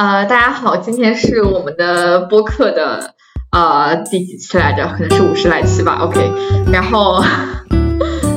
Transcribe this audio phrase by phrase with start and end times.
[0.00, 3.12] 呃，大家好，今天是我们的播客的
[3.52, 4.86] 呃第几期来着？
[4.96, 5.98] 可能是五十来期吧。
[6.00, 6.18] OK，
[6.72, 7.22] 然后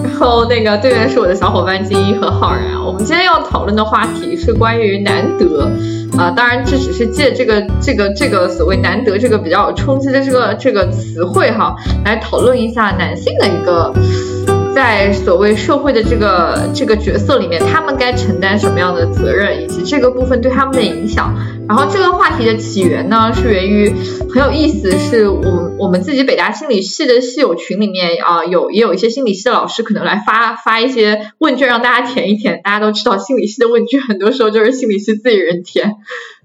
[0.04, 2.76] 然后那个对面是我的小伙伴金一和浩然。
[2.86, 5.72] 我们今天要讨论的话题是关于难得
[6.18, 13.94] 啊，当然这只是借这个这个这个所谓难得这个比较有冲击的这个这个词汇哈，来讨论一下男性的一个。
[14.76, 21.32] 在所谓社会的这个这个角色里面，他们该承担什么样的责任，以及这个部分对他们的影响。
[21.76, 23.90] 然后这个话题的起源呢，是源于
[24.30, 32.62] 很有意思，是我们我们自己北大心理系的系友群里面啊，有也有一些心理系的老师可能来发发一些问卷让大家填一填。
[32.64, 35.96] 大家都知道心理系的问卷很多时候就是心理系自己人填。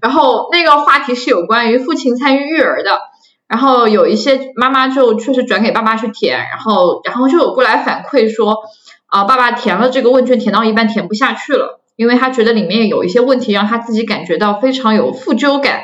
[0.01, 2.99] 然后那个话题是有关于父亲参与育儿的。
[3.47, 8.57] 然后有一些妈妈就确实转给爸爸去填，然后然后就有过来反馈说，
[9.05, 15.81] 啊，爸爸填了这个问卷，填到一半填不下去了，因为他觉得里面有一些问题让他自己感觉到非常有负疚感。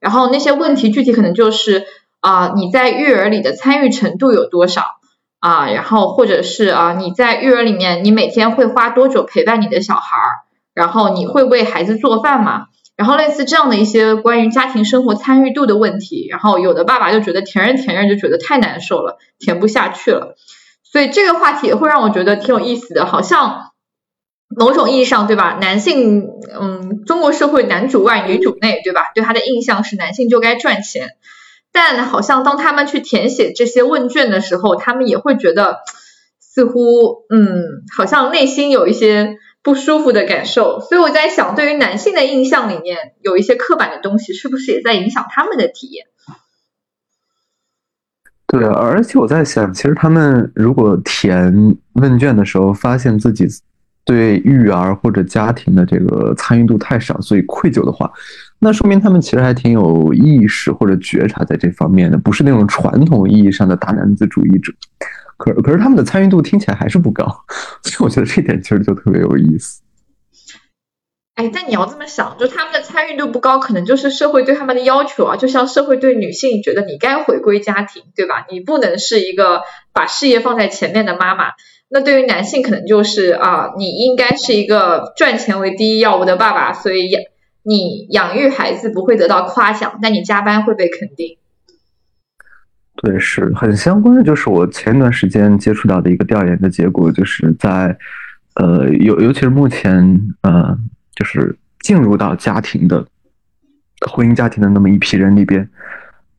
[0.00, 1.86] 然后那些问题具体可能就是
[2.20, 4.82] 啊，你在育儿里的参与程度有多少
[5.40, 5.70] 啊？
[5.70, 10.44] 然后或者是啊，你在育儿里面你每天会花多久陪伴你的小孩儿？
[10.74, 12.66] 然后你会为孩子做饭吗？
[12.94, 20.36] 然后类似这样的一些关于家庭生活参与度的问题，然后有的爸爸就觉得填着填着就觉得太难受了，填不下去了。
[20.84, 23.72] 所以这个话题也会让我觉得挺有意思的，好像
[24.48, 25.58] 某种意义上，对吧？
[25.60, 26.28] 男性，
[26.60, 29.12] 嗯，中国社会男主外女主内，对吧？
[29.14, 31.16] 对他的印象是男性就该赚钱，
[31.72, 35.78] 但好像当他们去填写这些问卷的时候，他们也会觉得
[36.38, 39.38] 似乎，嗯，好像内心有一些。
[39.62, 46.06] 不舒服的感受，所以我在想，对于男性的印象里面有一些刻板的东西，是不是也在影响他们的体验？
[48.46, 53.48] 对啊，而且我在想，其实他们如果填问卷的时候，发现自己
[54.06, 58.10] 对育儿或者家庭的这个参与度太少，所以愧疚的话，
[58.60, 64.72] 那说明他们其实还挺有意识或者觉察在这方面的，不是那种传统意义上的大男子主义者。
[65.36, 67.26] 可可是他们的参与度听起来还是不高，
[67.82, 69.82] 所以我觉得这点其实就特别有意思。
[71.34, 75.36] 哎，但你要这么想，就他们的参与度不高，可能就是社会对他们的要求啊。
[75.36, 78.46] 就像社会对女性觉得你该回归家庭，对吧？
[78.50, 79.60] 你不能是一个
[79.92, 81.50] 把事业放在前面的妈妈。
[81.88, 87.22] 那对于男性，可能就是啊，你应该是一个赚钱为第一要务的爸爸，所以养
[87.62, 91.38] 你养育孩子不会得到夸奖，但你加班会被肯定。
[92.96, 94.22] 对，是很相关的。
[94.22, 97.96] 就是我前段时间接触到的一个调研的结果，就是在
[98.54, 100.76] 呃，尤尤其是目前呃，
[101.14, 103.06] 就是进入到家庭的
[104.10, 105.68] 婚姻家庭的那么一批人里边，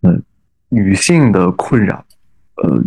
[0.01, 0.21] 嗯，
[0.69, 2.03] 女性的困扰，
[2.55, 2.83] 呃，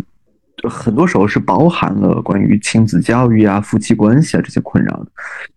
[0.69, 5.07] 很多时候是包含了关于亲子教育啊、夫妻关系啊这些困扰的。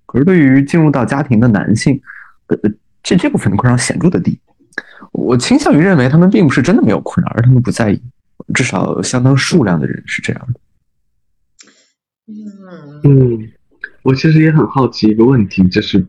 [0.07, 2.01] 可是对于进入到家庭的男性，
[2.47, 2.57] 呃，
[3.03, 4.39] 这这部分的困扰显著的低。
[5.13, 8.03] 我倾向于认为他们并不是真的没有困扰，而他们不在意。
[8.53, 10.61] 至少相当数量的人是这样的。
[12.27, 13.53] 嗯嗯，
[14.03, 16.05] 我其实也很好奇一个问题，就是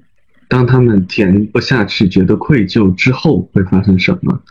[0.50, 4.41] 当他们填不下去、觉得愧疚之后会发生什么？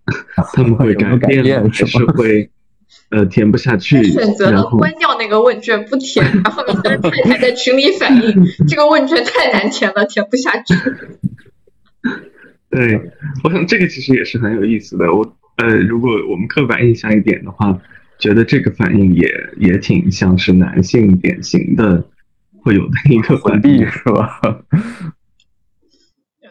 [0.54, 2.50] 他们会改变，还是会
[3.10, 4.02] 呃填不下去？
[4.04, 10.74] 选择了关掉那个问卷不填，然后你的太太在群里反映 这个问卷太难填了，填不下去。
[12.70, 13.00] 对，
[13.44, 15.12] 我想这个其实也是很有意思的。
[15.12, 17.78] 我呃，如果我们刻板印象一点的话，
[18.18, 19.28] 觉得这个反应也
[19.58, 22.04] 也挺像是男性典型的
[22.62, 24.40] 会有的一个回避，是吧？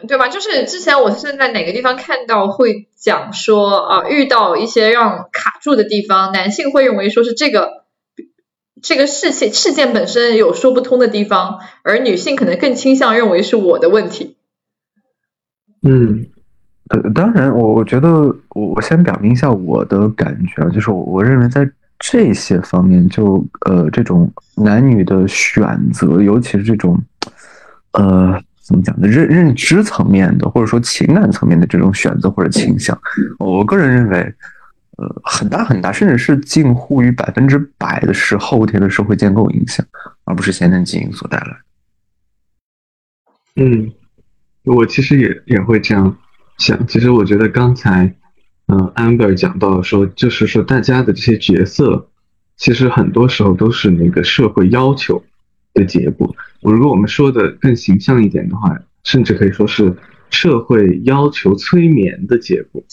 [0.08, 0.28] 对吧？
[0.28, 7.84] 就是之前我是在哪个地方看到会讲说啊，遇到一些让卡住的地方，男性会认为说是这个
[8.82, 14.36] 这个事情事件本身有说不通的地方，而女性可能更倾向认为是我的问题。
[15.82, 16.28] 嗯，
[16.90, 18.10] 呃，当然，我我觉得，
[18.50, 21.70] 我我先表明一下我的感觉啊，就是我我认为在
[22.00, 26.98] 这些方面，就呃这种男女的选择，尤其是这种
[27.94, 32.98] 呃怎么讲呢，认认知层面的，或者说情感层面的这种选择或者倾向，
[33.38, 34.34] 我个人认为，
[34.98, 39.86] 呃，很大很大，甚至是近乎于百分之百的是后天的社会建构影响，
[40.24, 41.58] 而不是先天基因所带来。
[43.58, 43.92] 嗯。
[44.66, 46.18] 我其实也也会这样
[46.58, 46.88] 想。
[46.88, 48.06] 其实我觉得刚才，
[48.68, 52.08] 嗯，amber 讲到说，就是说大家的这些角色，
[52.56, 55.22] 其实很多时候都是那个社会要求
[55.74, 56.34] 的结果。
[56.72, 59.96] 如果我们说的更形象一点的话，甚至可以说是
[60.30, 62.84] 社会要求催眠的结果。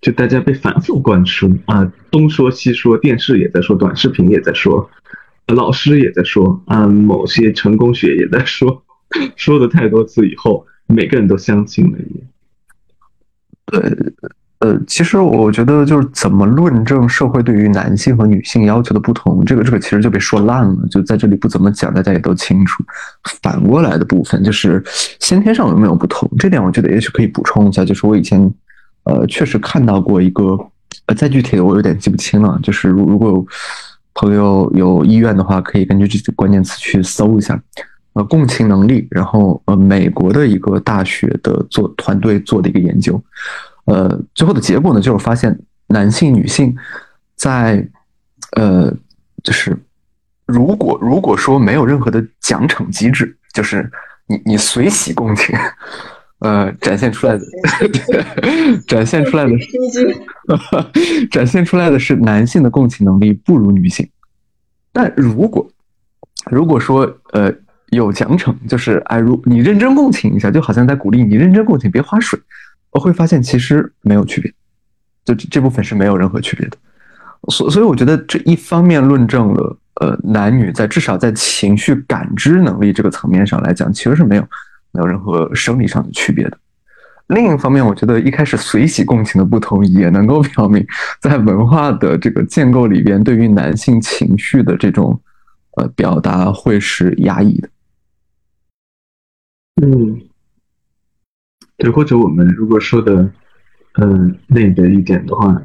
[0.00, 4.90] 就大家被反复灌输啊，东说西说，电视也在说，短视频也在说，
[5.46, 8.84] 老师也在说，啊，某些成功学也在说，
[9.36, 10.66] 说的太多次以后。
[10.88, 12.26] 每个人都相信了，也
[13.66, 14.12] 对，
[14.62, 22.84] 呃，其实我觉得就是怎么论证社会对于男性和女性要求的不同，这个这个其实就被说烂了，就在这里不怎么讲，大家也都清楚。
[23.42, 24.80] 反过来的部分就是
[25.18, 28.40] 先天上有没有不同，这点我觉得也许可以补充一下，就是我以前
[29.02, 30.56] 呃确实看到过一个，
[31.06, 33.46] 呃，再具体的我有点记不清了，就是如如果有
[34.14, 37.60] 朋友有意愿的话，可以根据这些关键词去搜一下。
[38.14, 43.18] 呃，共情能力，然后呃，美国的一个大学的做团队做的一个研究，
[43.92, 45.54] 呃，最后的结果呢，就是发现
[45.88, 46.74] 男性、女性
[47.36, 47.86] 在
[48.56, 48.90] 呃，
[49.42, 49.76] 就是
[50.46, 53.90] 如果如果说没有任何的奖惩机制，就是
[54.26, 55.54] 你你随喜共情，
[56.38, 57.44] 呃，展现出来的
[58.88, 59.50] 展现出来的
[61.30, 64.08] 展现出来的是男性的共情能力不如女性，
[64.92, 65.68] 但如果
[66.50, 67.02] 如果说
[67.32, 67.52] 呃。
[67.92, 72.40] 有奖惩，就是哎，如你认真共情一下，就好像在鼓励你认真共情，别划水。
[72.92, 74.52] 我会发现其实没有区别，
[75.24, 76.76] 就这部分是没有任何区别的。
[77.48, 84.42] 所所以，我觉得这一方面论证了，呃，男女在至少在情绪感知能力这个层面上来讲，其实是没有
[84.92, 86.58] 没有任何生理上的区别的。
[87.28, 90.86] 另一方面，我觉得一开始随喜共情的不同，也能够 表明
[91.20, 95.18] 在文化的这个建构里边，对于男性情绪的这种
[95.78, 97.68] 呃表达会是压抑的。
[99.82, 100.20] 嗯，
[101.82, 103.28] 对，或者我们如果说的，
[104.00, 105.60] 嗯，那个一点的话，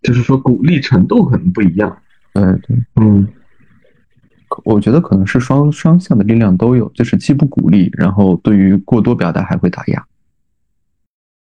[0.00, 2.00] 就是说鼓励程度可能不一样。
[2.34, 3.26] 嗯，对，嗯，
[4.64, 10.06] 我觉得可能是双双向的力量都有，就是既不鼓励，然后对于过多表达还会打压。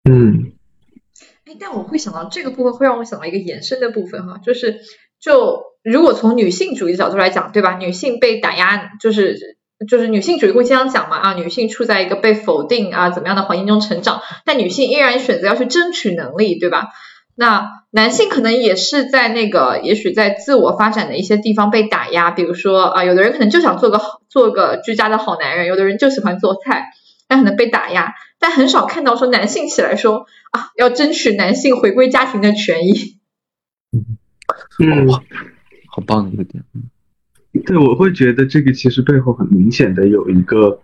[0.09, 0.53] 嗯，
[1.47, 4.79] 哎，但我会想到这个部分会让我想到一个延伸的部分哈，就是
[5.21, 7.79] 就如果从女性主义角度来讲，对吧？
[7.79, 9.59] 女性被打压就是。
[9.89, 16.89] 就是女性主义会经常讲嘛啊，女性处在一个被否定啊怎么样的环境中成长，但女性依然选择要去争取能力，对吧？
[17.35, 26.91] 那男性可能也是在那个，也许在自我发展的一些地方被打压，比如说啊，有的人可能就想做个好，做个居家的好男人，有的人就喜欢做菜，
[27.29, 33.19] 但可能被打压，但很少看到说男性起来说啊，要争取男性回归家庭的权益。
[34.79, 35.09] 嗯，
[35.91, 36.63] 好棒的一个点。
[37.61, 40.81] 对，我会觉得这个其实背后很明显的有一个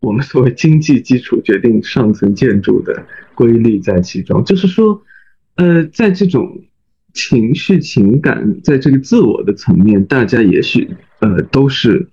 [0.00, 3.04] 我们所谓经济基础决定上层建筑的
[3.34, 5.02] 规律在其中，就是说，
[5.56, 6.62] 呃，在这种
[7.12, 10.88] 情绪情感在这个自我的层面，大家也许
[11.18, 12.08] 呃都是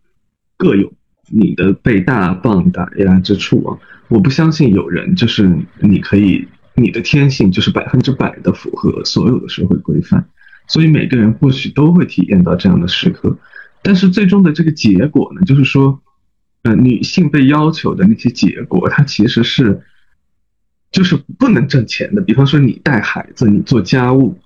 [0.57, 0.91] 各有
[1.31, 3.77] 你的被大棒打压之处啊。
[4.09, 5.49] 我不相信有人就是
[5.81, 10.27] 你可以你的天性就是百分之百的符合所有的社会规范，
[10.67, 13.37] 所以每个人或许都会体验到这样的时刻。
[13.81, 16.01] 但是最终的这个结果呢，就是说，
[16.63, 19.81] 呃，女性被要求的那些结果，它其实是，
[20.91, 22.21] 就是不能挣钱的。
[22.21, 24.37] 比方说，你带孩子，你做家务，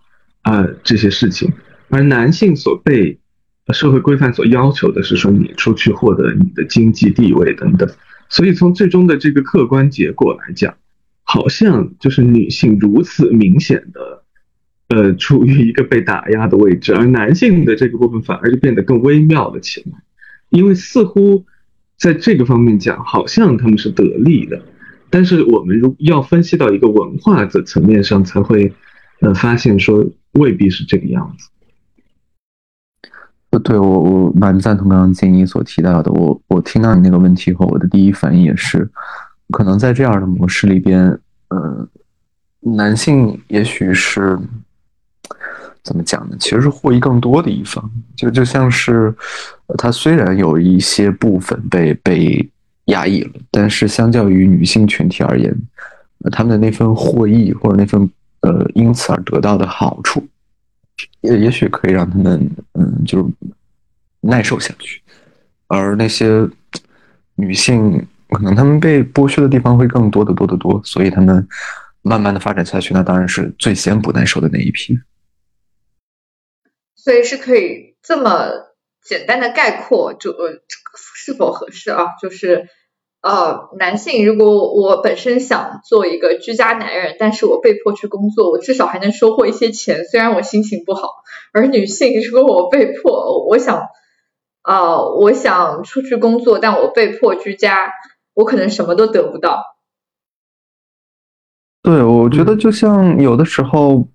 [0.42, 1.51] 啊，这些事情，
[1.89, 3.19] 而男性所被
[3.74, 7.89] 社会规范所要求的是说，你出去获得你的经济地位等等。
[8.30, 10.75] 所以从最终的这个客观结果来讲，
[11.24, 14.20] 好像就是女性如此明显的。
[14.94, 19.98] 呃，处于一个被打压的位置，而男性的这个部分反而就变得更微妙了起来，
[20.50, 21.46] 因为似乎
[21.98, 24.62] 在这个方面讲，好像他们是得利的，
[25.10, 28.74] 但是我们如要分析到一个文化的层面上，才会
[29.21, 31.48] 呃发现说未必是这个样子。
[33.52, 38.90] 呃，对我我蛮赞同刚刚建议所提到的，我我听到你那个问题后，我的第一反应也是，
[39.52, 41.18] 可能在这样的模式里边，
[41.48, 41.88] 呃，
[42.60, 44.38] 男性也许是。
[45.83, 46.35] 怎么讲呢？
[46.40, 49.14] 其实是获益更多的一方，就就像是，
[49.78, 52.50] 他虽然有一些部分被被
[52.85, 55.56] 压抑了，但是相较于女性群体而言，
[56.31, 58.07] 他们的那份获益或者那份
[58.42, 60.23] 呃因此而得到的好处，
[61.21, 63.26] 也也许可以让他们嗯就是
[64.19, 65.02] 耐受下去，
[65.68, 66.47] 而那些
[67.33, 71.47] 女性可能他们被剥削的地方会更多的多得多，所以他们
[72.04, 75.00] 慢慢的发展下去，那当然是最先不耐受的那一批。
[77.04, 78.52] 所以是可以这么
[79.04, 80.62] 简单的概括，就呃
[81.16, 82.10] 是否合适啊？
[82.22, 82.68] 就是
[83.24, 91.10] 呃男性如果我本身想做一个居家男人，但是我被迫去工作，我至少还能收获一些钱，虽然我心情不好。
[91.54, 93.88] 而女性如果我被迫，我想
[94.62, 97.92] 啊我想出去工作，但我被迫居家，
[98.36, 99.64] 我可能什么都得不到。
[101.81, 104.06] 对，我觉得就像有的时候。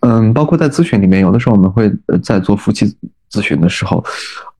[0.00, 2.86] 嗯，包括在咨询里面，有的时候我们会在做夫妻
[3.30, 4.04] 咨询的时候，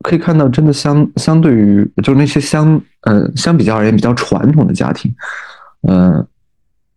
[0.03, 5.15] 可以看到，真的相相对于就是那些相呃相比较而言比较传统的家庭，
[5.89, 6.27] 嗯，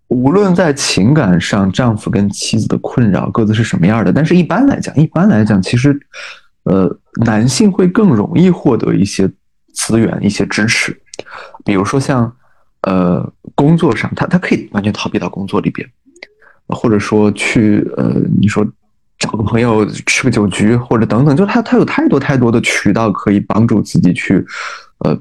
[0.07, 5.99] 无论在情感上，丈夫跟妻子的困扰各自是什么样的，但是一般来讲，一般来讲，其实，
[6.63, 6.89] 呃，
[7.25, 9.29] 男性会更容易获得一些
[9.73, 10.99] 资源、一些支持，
[11.63, 12.31] 比如说像，
[12.81, 15.87] 呃，工作上，他他可以完全逃避到工作里边，
[16.69, 18.65] 或者说去，呃，你说
[19.17, 24.45] 找个朋友吃个酒局，或者等等，就他他有太多太多的渠道可以帮助自己去，
[24.99, 25.19] 呃，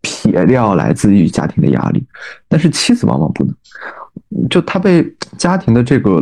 [0.00, 2.04] 撇掉来自于家庭的压力，
[2.48, 3.54] 但是妻子往往不能。
[4.50, 6.20] 就他被家庭的这个，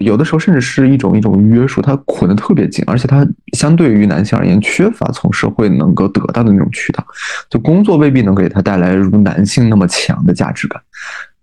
[0.00, 7.04] 有的时候甚至是一种一种约束，他捆得特别紧，而且他相对于男性而言，缺乏从社会能够得到的那种渠道，
[7.50, 10.80] 就工作未必能给他带来如男性那么强的价值感。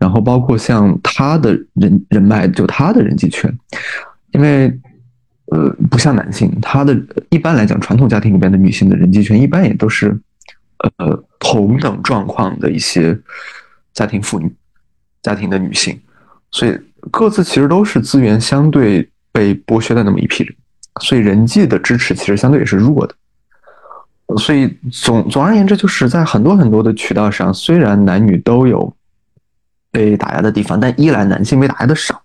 [0.04, 3.50] 然后包括像他的人人脉，就他的人际圈，
[4.34, 4.68] 因为
[5.46, 6.94] 呃，不像男性，他的
[7.30, 10.20] 一般来讲，传统家庭里边的女性的人际圈一般也都是
[10.98, 13.18] 呃同等状况的一些
[13.94, 14.54] 家庭妇女。
[15.22, 15.98] 家庭的女性，
[16.52, 16.78] 所以
[17.10, 20.54] 各自其实都是资源相对被剥削的那么一批人，
[21.00, 23.16] 所以人际的支持其实相对也是弱的。
[24.38, 28.94] 所以总总而言之，就是在很多很多的渠道上，虽然男女都有
[29.94, 32.20] 被打压的地方，但一来男性被打压的少，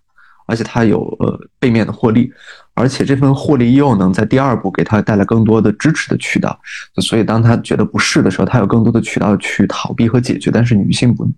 [0.46, 2.32] 而且他有呃背面的获利，
[2.72, 6.58] 而且这份获利又能在第二步给他带来更多的支持的渠道。
[7.02, 11.30] 所以当他觉得不适的时候，他有更多的渠道去逃避和解决，但是女性不。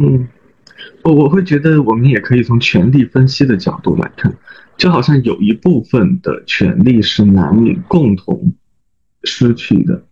[0.00, 0.26] 嗯，
[1.02, 4.34] 我我会觉得我们也可以从权力分析的角度来看，
[4.78, 8.54] 就好像有一部分的权利是男女共同
[9.24, 10.02] 失去的，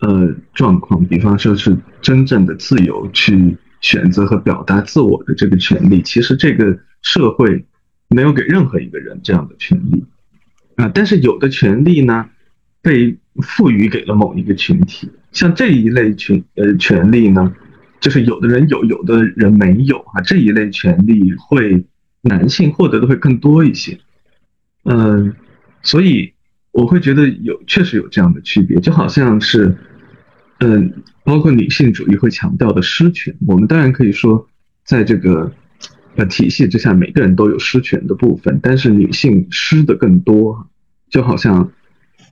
[0.00, 7.64] 呃，状况，比方说是真正的自由去选择和表达自我的这个权利，其实这个社会
[8.08, 10.04] 没有给任何一个人这样的权利
[10.76, 12.28] 啊，但是有的权利呢，
[12.82, 17.54] 被赋予给了某一个群体，像这一类群呃权利呢。
[17.98, 21.86] 就是有的人有，有的人没有啊，这一类权利会
[22.20, 23.98] 男性获得的会更多一些，
[24.84, 25.34] 嗯，
[25.82, 26.34] 所以
[26.72, 29.74] 我会觉得有确实有这样的区别，就好像是，
[30.60, 30.92] 嗯，
[31.24, 34.48] 包括女性主义会强调的失权，我们当然可以说，
[34.84, 35.52] 在这个
[36.16, 40.68] 呃体系之下，每个人都有失权的部分，但是女性失的更多，
[41.10, 41.70] 就好像，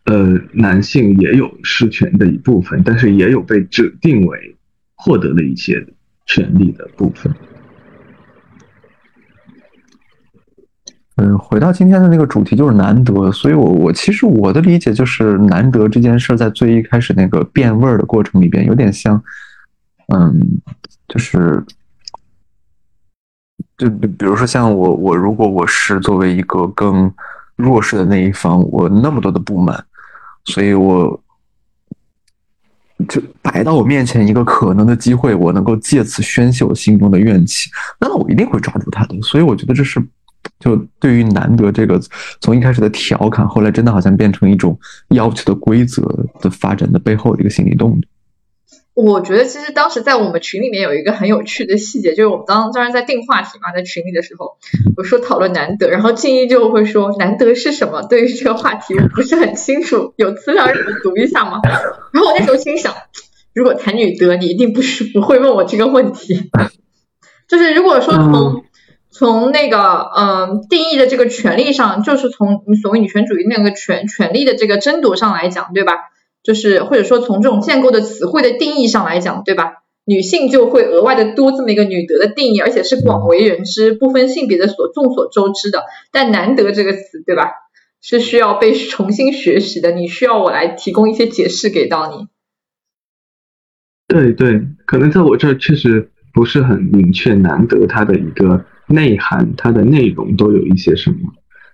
[0.04, 4.56] 呃，男性也有失权的一部分，但是也有被指定为。
[4.96, 5.84] 获得了一些
[6.24, 7.30] 权利的部分。
[11.16, 19.22] 嗯，回到今天的那个主题就是难得，所以我我其实我的理解就是难得这件事在最一开始那个变味的过程里边，有点像，
[20.12, 20.40] 嗯，
[21.06, 21.64] 就是
[23.78, 27.12] 就比比如说像我我如果我是作为一个更
[27.56, 29.84] 弱势的那一方，我那么多的不满，
[30.44, 31.20] 所以我。
[33.08, 37.68] 就摆到我面前一个可能的机会，我能够借此宣泄我心中的怨气，
[38.00, 39.20] 那我一定会抓住它的。
[39.20, 40.00] 所以我觉得这是，
[40.60, 42.00] 就对于难得这个
[42.40, 44.78] 从一开始的调侃，后来真的好像变成一种
[45.10, 46.02] 要求的规则
[46.40, 48.06] 的发展的背后的一个心理动力。
[48.94, 54.56] 我觉得其实当时在我们群里面有一个很有趣的细节，就是我们当当时在定话题嘛，在群里的时候，
[54.96, 58.02] 我说讨论难得，然后静一就会说难得是什么？
[58.02, 61.60] 对于这个话题我不是很清楚，有资料让我读一下吗？
[61.64, 62.94] 然后我那时候心想，
[63.52, 66.50] 如果谈女德，你一定不是不会问我这个问题。
[67.48, 68.64] 就是如果说从
[69.14, 75.92] 从那个嗯定义的这个权利上，就是从你所谓女权主义那个权权利的这个争夺上来讲，对吧？
[76.42, 79.84] 就是或者说从这种建构的词汇的定义上来讲，对吧？
[80.04, 85.84] 女性就会额外的多这么一个女德的定义，而且是广为人知、不分性别的所众所周知的。
[86.10, 87.52] 但难得这个词，对吧？
[88.02, 89.92] 是需要被重新学习的。
[89.92, 92.26] 你需要我来提供一些解释给到你。
[94.08, 101.16] 对对，可能在我这儿确实不是很明确，难得它的一个内涵、它的内容都有一些什么。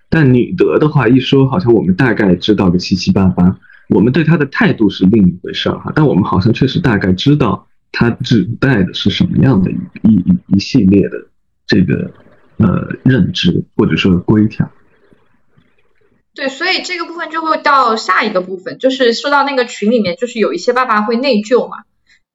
[0.09, 3.57] 但女德的话一说，好像我们大概知道个七七八八。
[3.89, 11.27] 我们对她的态度是另一回事儿哈，但我们好像确实大概知道他指代的是什么样的一一一一系列的
[11.67, 12.11] 这个
[12.57, 14.71] 呃认知或者说规条。
[16.33, 21.83] 对，所以这个部分就会到下一个部分，就是说到那个群里面，就是有一些爸爸会内疚嘛，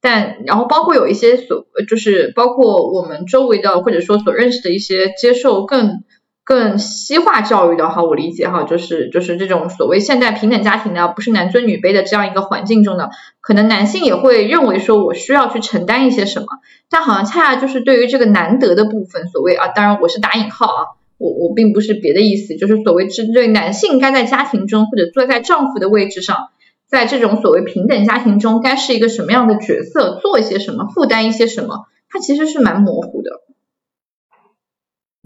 [0.07, 6.05] 但然后包括有一些所就是包括我们周围的或者说所认识的一些接受更。
[6.49, 13.11] 更西化教育的哈，我理解哈，就是就是这种所谓现代平等家庭的，不是男尊女卑的这样一个环境中的，
[13.41, 16.47] 可能男性也会认为说我需要去承担一些什么，
[16.89, 20.83] 但好像恰恰就是对于这个难得的部分，所谓啊，当然我是打引号啊，
[21.19, 26.51] 我我并不是别的意思，就是所谓针对男性该在家庭中或者坐在丈夫的位置上，
[26.88, 33.31] 在这种所谓平等家庭中该是一个什么样的角色，做一些什么，负担一些什么，它其实是蛮模糊的。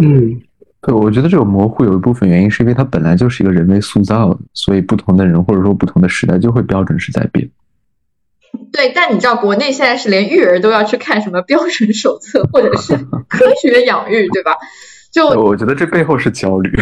[0.03, 0.41] 嗯，
[0.81, 7.51] 对，我觉得这种模糊有一部分原因是因为它本来就是一个人为塑造的，所以不同的人或者说不同的时代就会标准是在变。
[8.73, 12.97] 对，但你知道国内现在是连育儿都要去看什么标准手册或者是
[13.29, 14.57] 科学养育，对吧？
[15.13, 16.73] 就我觉得这背后是焦虑。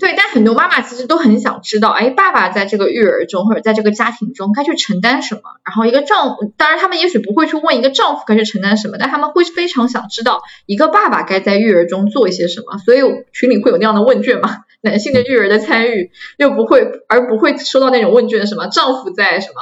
[0.00, 5.42] 对，但很多妈妈其实都很想知道，哎，爸爸在这个育儿中或者在这个家庭中该去承担什么。
[5.64, 12.78] 然后一个丈，当然他们也许不会去问一个丈夫该去承担什么，但他们会非常想知道一个爸爸该在育儿中做一些什么。
[12.78, 13.00] 所以
[13.32, 14.60] 群里会有那样的问卷嘛？
[14.80, 19.54] 男性的育儿的参与又不会，而不会收到那种问卷什么丈夫在什么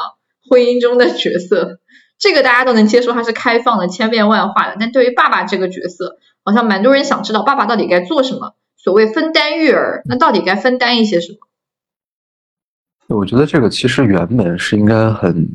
[0.48, 1.80] 婚姻中的角色，
[2.18, 4.76] 这个大家都能接受，它是开放的、千变万化的。
[4.78, 8.54] 但对于爸爸这个角色，好像蛮多人想知道爸爸到底该做什么。
[8.82, 11.38] 所谓分担育儿，那到底该分担一些什么？
[13.14, 15.46] 我觉得这个其实原本是应该很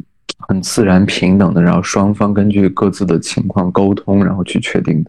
[0.48, 5.04] 很自然平等的，然后双方根据各自的情况沟通，然后去确定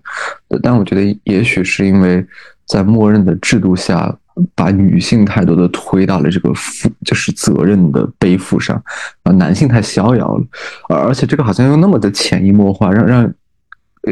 [0.49, 0.59] 的。
[0.63, 2.27] 但我觉得也许是因为
[2.67, 4.17] 在默认的制度下，
[4.55, 8.83] 把女性太多的推到了这个负就是责任的背负上，
[9.25, 10.47] 啊，男性太逍遥了，
[10.89, 13.35] 而且这个好像又那么的潜移默化，让让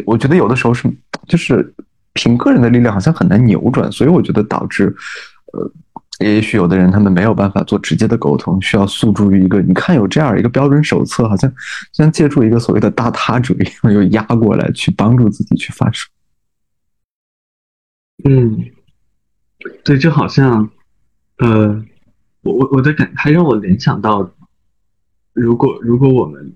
[0.04, 0.92] 我觉得有的时候是
[1.26, 1.72] 就是。
[2.14, 4.94] 凭个人的力量好像很难扭转，所以我觉得导致，
[5.52, 5.72] 呃，
[6.20, 11.52] 也许有的人他们没有办法做直接的沟通，需要诉诸于一个，你看有这样一个标准手册，好像
[11.92, 16.08] 像借助一个所谓的大他主义，又压过来去帮助自己去发声。
[18.24, 18.64] 嗯，
[19.82, 20.70] 对，就好像，
[21.38, 21.84] 呃，
[22.42, 24.30] 我我我的感还让我联想到，
[25.32, 26.54] 如果如果我们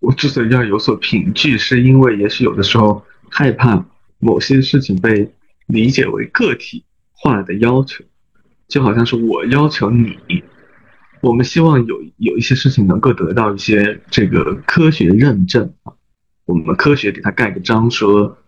[0.00, 3.82] 我之所以要有所凭据，是因为也许有的时候害怕。
[4.20, 5.34] 某些事情被
[5.66, 8.04] 理解为个体化的要求，
[8.68, 10.16] 就好像是我要求你，
[11.20, 15.94] 我们希望有有一些事情能够得到一些这个科学认证啊，
[16.44, 18.38] 我们科学给他盖个章，说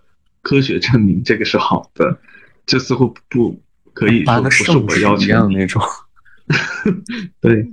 [0.42, 2.18] 科学证明这个是好的，
[2.66, 3.60] 这似乎不
[3.94, 5.82] 可以说不是我要求那种。
[7.40, 7.66] 对，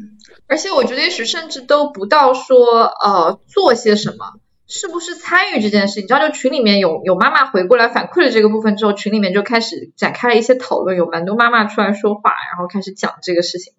[0.47, 4.38] 而且我觉得也许甚至都不到说呃做些什么。
[4.69, 5.99] 是不是参与这件事？
[5.99, 13.73] 你知道，就群里面有有妈妈回过来反馈了这个部分之后，群里面就开始展开了一些讨论，有蛮多妈妈出来说话，然后开始讲这个事情。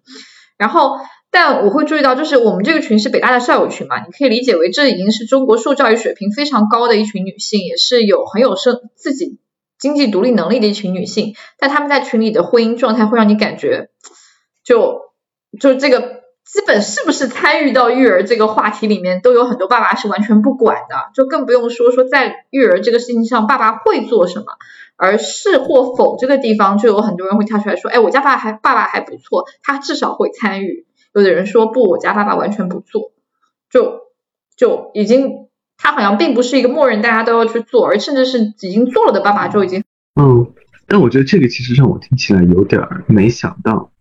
[0.57, 0.97] 然后，
[1.31, 9.39] 但我会注意到，就是我们这个群是北大的校友群嘛，你可以理解为这已经是中国受教育水平非常高的一群女性，也是有很有生自己
[9.79, 11.35] 经济独立能力的一群女性。
[11.57, 13.89] 但她们在群里的婚姻状态会让你感觉，
[14.65, 14.99] 就
[15.57, 16.20] 就这个。
[16.43, 24.45] 基本是不是参与到育儿这个话题里面，都有很多爸爸是完全不管的，就更不用说说在育儿这个事情上，爸爸会做什么，
[24.97, 30.85] 而是或否这个地方，就有很多人会跳出来说，哎，我家爸还爸爸还不错，他至少会参与。
[31.13, 33.11] 有的人说不，我家爸爸完全不做，
[33.69, 34.01] 就
[34.55, 39.83] 就已经他好像并不是一个默认大家都要去做，而甚至是已经做了的爸爸就已经
[40.19, 40.51] 嗯，
[40.87, 43.91] 但我觉得这个其实让我听起来有点没想到，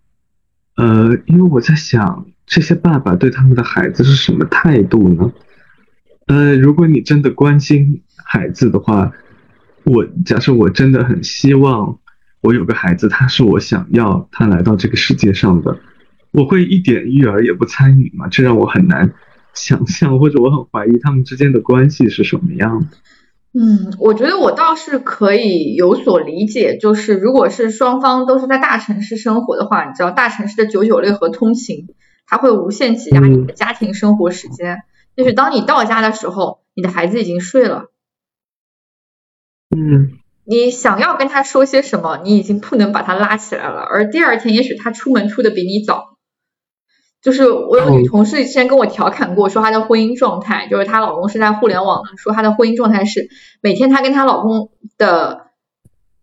[0.80, 2.26] 呃，因为我在想。
[2.50, 5.32] 这些爸爸对他们的孩子是什么态度呢？
[6.26, 9.12] 呃，如果你真的关心孩子的话，
[9.84, 12.00] 我假设我真的很希望
[12.40, 15.78] 我有个孩子，他是我想要他来到这个世界上的，
[16.32, 18.26] 我会一点育儿也不参与吗？
[18.26, 19.14] 这让我很难
[19.54, 22.96] 想象，或者我很怀疑他们之间的关系是什么样的。
[23.52, 31.88] 嗯，我觉得我倒是可以有所理解，就是如果是双方都是在大城市生活的话，你知道大城市的九九六和通勤。
[32.32, 34.84] 它会无限挤压你的家庭生活时间，
[35.16, 37.86] 就是当你到家的时候，你的孩子已经睡了。
[39.76, 40.12] 嗯，
[40.44, 43.80] 你想要跟他说些什么，你已经不能把他拉起来了。
[43.80, 46.10] 而第二天，也许他出门出的比你早。
[47.22, 53.28] 就是我有女同事之前跟我调侃过，说她的婚姻状态，就是她老公是在互联网的，说她的婚姻状态是
[53.61, 55.46] 每天她跟她老公的，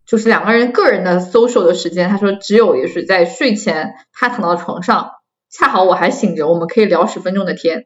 [0.06, 5.12] 就是两个人个人的 social 的时间，她说只有也是在睡前，她躺到床上。
[5.50, 7.86] 恰好我还醒着，我们可以聊十分钟的天。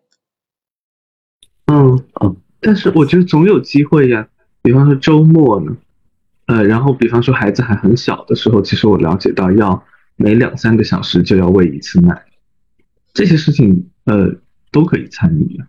[1.67, 4.27] 嗯嗯，但是我觉得总有机会呀。
[4.63, 5.77] 比方说周末呢，
[6.47, 9.83] 呃，然后比方说孩子还很小的时候，其实我了解到要
[10.15, 12.23] 每两三个小时就要喂一次奶，
[13.13, 15.67] 这些事情呃都可以参与呀。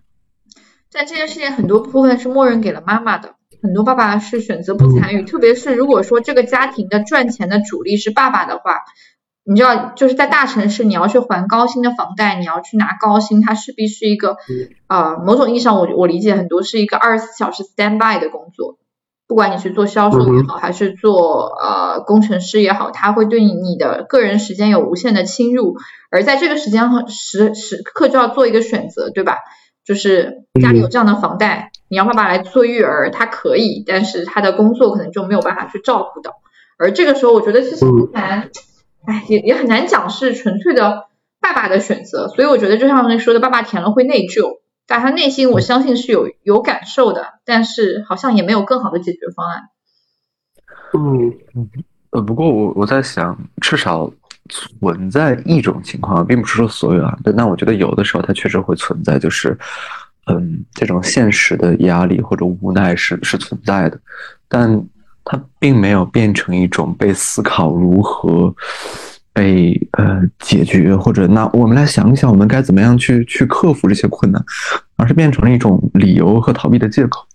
[0.92, 8.80] 但这件事情很多部分是默认给了妈妈的，很多爸爸是选择不参与，特别是如果说这个家庭的赚钱的主力是爸爸的话。
[9.44, 14.36] 你知道，就是在大城市，你要去还高薪的房贷，你要去拿高薪，它势必是一个，
[14.86, 18.78] 呃，某种意义上，我我理解很多是一个二十四小时 stand by 的工作。
[19.32, 25.78] 不管你是做销售也好，还是做呃工程师也好，它会对你你的个人时间有无限的侵入。
[26.10, 29.38] 而在这个时间时时刻就要做一个选择，对吧？
[29.86, 36.34] 就是家里有这样的房贷，你要爸爸来做育儿，他可以，但是他的工作可能就没有办法去照顾到。
[36.78, 38.50] 而这个时候，我觉得其实很难，
[39.06, 41.06] 哎，也也很难讲是纯粹的
[41.40, 42.28] 爸爸的选择。
[42.28, 44.58] 所以我觉得就像那说的，爸爸填了会内疚，
[44.92, 49.62] 但他内心我相信是有有感受的，但是好像也没有更好的解决方案。
[50.92, 51.32] 嗯，
[52.10, 54.12] 呃，不过我我在想，至少
[54.50, 59.58] 存在一种情况，并不是说所有啊，对，那我觉得有的时候它确实会存在，就是。
[60.26, 63.98] 嗯，这种现实的压力或者无奈是是存在的，
[64.46, 64.86] 但
[65.24, 68.54] 它并没有变成一种被思考如何
[69.32, 74.42] 被呃解决，或者那我们来想一想，我们该怎么样去去克服这些困难，
[74.96, 77.26] 而是变成了一种理由和逃避的借口。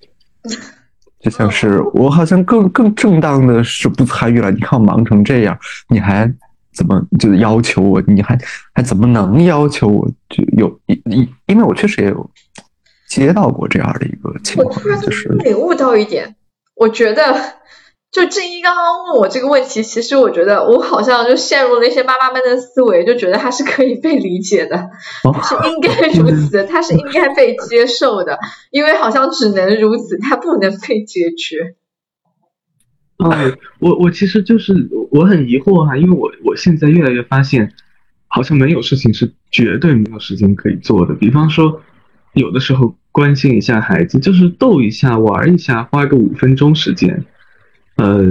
[1.20, 5.58] 就像是我好像更更正当的是不参与了，你看我忙成这样，
[5.90, 6.32] 你还
[6.74, 8.02] 怎么就要求我？
[8.08, 8.38] 你还
[8.74, 10.08] 还怎么能要求我？
[10.30, 12.30] 就有因因为我确实也有。
[13.10, 16.36] 接到过这样的一个情况，就是领悟到一点，
[16.76, 17.24] 我觉得
[18.18, 24.90] 就正一刚刚问我这个问题，其实我觉得我好像就陷入了一些妈妈们的思维，就觉得他是可以被理解的，
[25.44, 28.40] 是应该如此，他是应该被接受的，
[28.72, 31.76] 因为好像只能如此，他不能被解决。
[33.20, 33.32] 哦，
[33.78, 37.72] 我我其实就是我很疑惑哈，因为我我现在越来越发现，
[38.26, 41.84] 好像没有事情是绝对没有时间可以做的，比方说。
[42.34, 47.26] 有的时候关心一下孩子，就是逗一下、玩一下，花个五分钟时间，
[47.98, 48.26] 呃，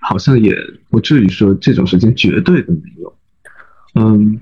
[0.00, 0.54] 好像也
[0.90, 3.16] 不至于说这种时间绝对的没有。
[3.94, 4.40] 嗯，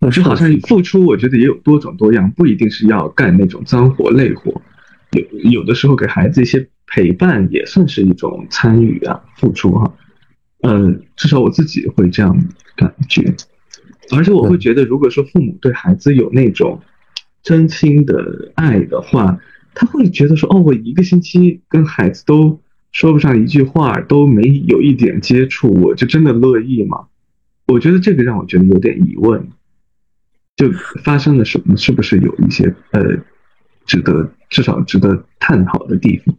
[0.00, 4.62] 我就好像付出，我觉得也有多种多样，不一定是要干那种脏活累活。
[5.12, 9.94] 有有的时候给孩子一些陪伴，也算是一种参与啊，付出哈。
[10.60, 12.36] 呃，至少我自己会这样
[12.76, 13.34] 感觉，
[14.14, 16.80] 而且我会觉得，如果说父母对孩子有那种。
[17.44, 19.38] 真心的爱的话，
[19.74, 22.58] 他会觉得说：“哦，我一个星期跟孩子都
[22.94, 27.04] 说不上一句话，都没有一点接触，我就真的乐意吗？”
[27.68, 29.46] 我觉得这个让我觉得有点疑问。
[30.56, 30.72] 就
[31.04, 31.76] 发生了什么？
[31.76, 33.02] 是不是有一些呃，
[33.84, 36.34] 值得至少值得探讨的地方？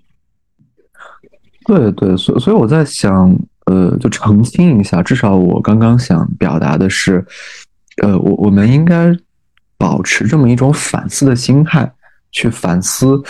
[1.68, 3.38] 对对，所所以我在想，
[3.68, 7.24] 呃，就澄清一下，至少我刚刚想表达的是，
[8.02, 9.16] 呃，我我们应该。
[9.78, 11.94] 保持这么一种反思的心态，
[12.32, 13.22] 去反思，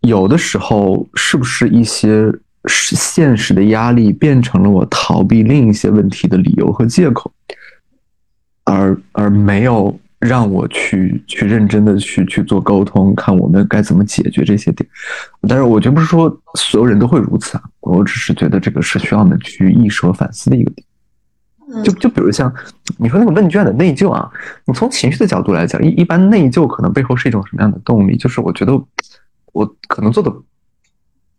[0.00, 2.30] 有的时候是不是一些
[2.68, 7.30] 现实的压力变成了我逃避另一些问题的理由和借口，
[8.64, 14.88] 而而没有让我去去认真的去去做沟通，看我们该怎么解决这些点。
[15.48, 20.86] 但是我绝不是说所有人都会如此啊，我只是觉得这个是需要我们去意识和反思的一个点。
[21.82, 22.52] 就就比如像
[22.98, 24.30] 你说那个问卷的内疚啊，
[24.64, 28.16] 你从情绪的角度来讲，一一般内疚可能背后是一种什么样的动力？
[28.16, 28.72] 就是我觉得
[29.52, 30.32] 我可能做的，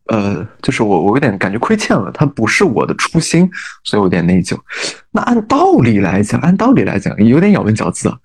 [0.07, 3.49] 呃，就是我我有点感觉亏欠了，他不是我的初心，
[3.83, 4.57] 所以我有点内疚。
[5.11, 8.17] 那按道理来讲，按道理来讲，有点咬文嚼字啊，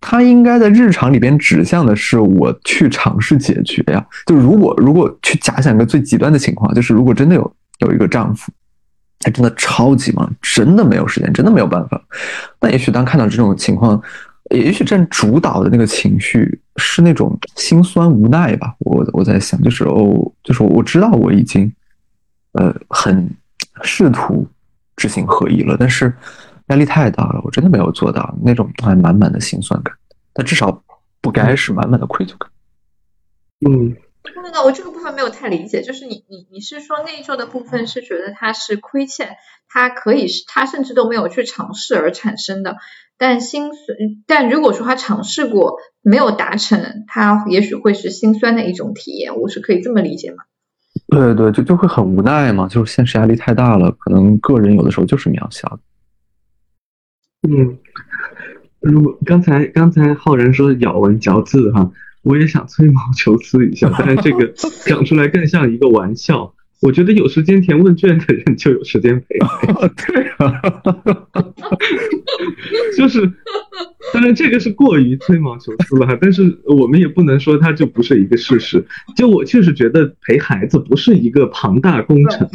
[0.00, 4.04] 他应该在日常里边指向的是我去尝试解决呀。
[4.26, 8.52] 就如果如果去假想一个最极端的情况，就是如果真的有有一个丈夫。
[9.18, 11.98] 他真的超级忙，真的没有时间，真的没有办法。
[12.60, 14.00] 那也许当看到这种情况，
[14.50, 18.74] 也许占主导的那个情绪是那种心酸无奈吧。
[18.80, 21.72] 我我在想，就是哦，就是我知道我已经，
[22.52, 23.28] 呃，很
[23.82, 24.46] 试图
[24.96, 26.12] 知行合一了，但是
[26.68, 29.94] 压力太大了，我真的没有做到那种还满满的心酸感。
[30.32, 30.82] 但至少
[31.20, 32.50] 不该是满满的愧疚感。
[33.68, 33.96] 嗯。
[34.42, 39.36] 那个我这个部分没有太理解，就是你你你是说内疚的部分是觉得他是亏欠，
[39.68, 42.76] 他可以是他甚至都没有去尝试而产生的，
[43.18, 50.44] 但心酸，但如果说他尝试过没有达成，他也许会是心酸的一种体验，我是可以这么理解吗？
[51.08, 55.78] 对对，就就会很无奈嘛，就是现实压力太大了，可能个人有的时候就是渺小的。
[57.48, 57.78] 嗯，
[58.80, 61.90] 如果刚才刚才浩然说咬文嚼字哈。
[62.22, 64.52] 我也想吹毛求疵一下，但是这个
[64.84, 66.55] 讲出来更像一个玩笑。
[66.82, 69.38] 我觉得有时间填问卷的人就有时间陪。
[70.06, 70.60] 对啊，
[72.96, 73.20] 就是，
[74.12, 78.84] 当然这个是过于吹毛求疵了哈，但是我们也不能说它就不是一个事实。
[79.16, 82.48] 就我确实觉得陪孩子不是一个庞大工程，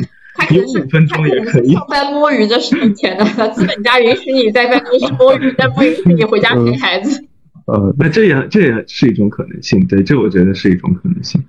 [0.52, 1.74] 有五分钟也可以。
[1.74, 7.26] 上班摸鱼的是你填的，资本家允许你在办公室摸鱼，但不允许你回家陪孩子。
[7.66, 11.44] 呃，那这样这也是一种可能性，对，这我觉得是一种可能性，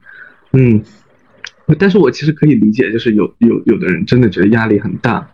[0.53, 0.83] 嗯，
[1.79, 5.29] 但是我其实可以理解，就是有有有的人真的觉得压力很大，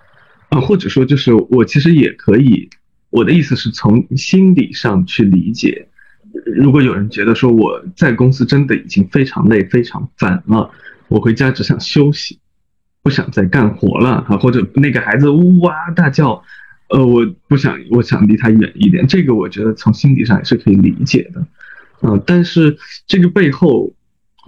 [0.51, 2.69] 啊，或者说就是我其实也可以，
[3.11, 5.89] 我的意思是从心理上去理解，
[6.45, 10.71] 如果有人觉得说我在公司真的已经非常累非常烦了，
[11.09, 12.39] 我回家只想休息，
[13.03, 16.43] 不想再干活了啊，或者那个孩子呜哇大叫，
[16.91, 19.07] 呃，我不想，我想离他远一点。
[19.07, 21.47] 这个我觉得从心理上也是可以理解的，
[22.03, 23.93] 嗯，但是这个背后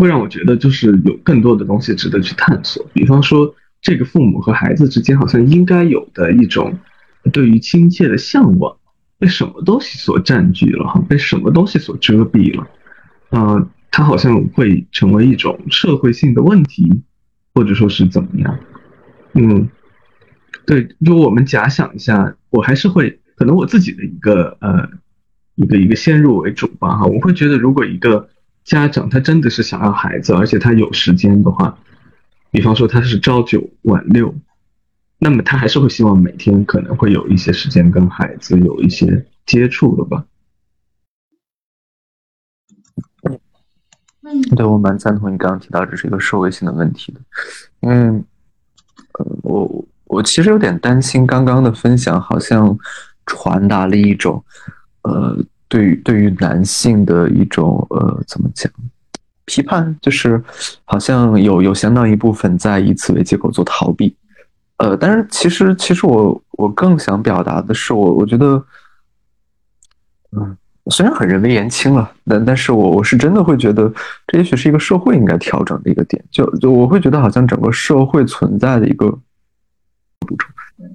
[0.01, 2.85] 会让我觉得就是有更多的东西值得去探索。
[2.93, 6.79] 比方说，这个父母和孩子之间好像应该有的一种
[7.33, 8.77] 对于亲切的向往，
[9.19, 12.67] 被什么东西所占据了哈，被什么东西所遮蔽了，
[13.29, 17.03] 呃，它好像会成为一种社会性的问题。
[17.53, 18.59] 或者说是怎么样？
[19.35, 19.69] 嗯，
[20.67, 24.89] 对，如果我们假想一下，我还是会可能我自己的一个呃
[25.57, 28.29] 一个一个先入为主吧哈，我会觉得如果一个
[28.65, 31.79] 家长他真的是想要孩子，而且他有时间的话，
[32.51, 34.35] 比方说他是朝九晚六，
[35.19, 40.25] 那么他还是会希望每天可能会有一些时间跟孩子有一些接触的吧。
[44.57, 47.21] 对，我蛮赞同你刚刚提到这是一个社会性的问题的，
[47.81, 48.25] 因为，
[49.43, 52.79] 我我其实有点担心刚刚的分享好像
[53.27, 54.45] 传达了一种，
[55.03, 55.37] 呃，
[55.71, 58.71] 对于对于男性的一种呃怎么讲
[59.47, 60.43] 批判，就是
[60.85, 64.15] 好像有有相当一部分在以此为借口做逃避，
[64.77, 68.63] 呃，但是其实其实我我更想表达的是，我我觉得，
[70.33, 70.57] 嗯。
[70.91, 73.93] 虽然很人微言轻了，但但是我我是真的会觉得，
[74.27, 76.25] 这也许是一个社会应该调整的一个点。
[76.33, 79.17] 就就我会觉得，好像整个社会存在的一个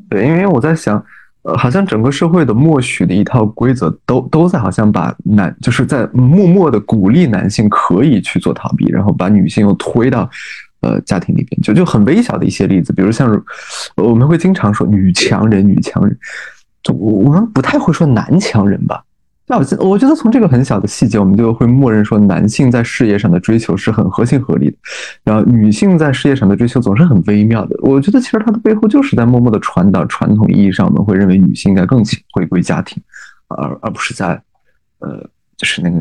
[0.10, 1.02] 对，因为我在想，
[1.46, 10.28] 呃，好像整个社会的默许的一套规则，都都在好像把男，就是在默默的鼓励男性可以去做逃避，然后把女性又推到
[10.82, 11.62] 呃家庭里边。
[11.62, 13.30] 就就很微小的一些例子，比如像
[13.96, 16.18] 我们会经常说女强人，女强人，
[16.82, 19.04] 就我们不太会说男强人吧。
[19.48, 24.78] 那我我觉得从这个很小的细节，我们就会默认说男性在事业上的追求是很合情合理的，
[25.24, 27.76] 然后女性在事业上的追求总是很微妙的。
[27.82, 33.02] 我觉得其实它的背后就是在默默的传导传统意义上，我们会认为女性应该更回归家庭，
[33.50, 34.30] 而而不是在，
[35.00, 35.24] 呃，
[35.58, 36.00] 就是那个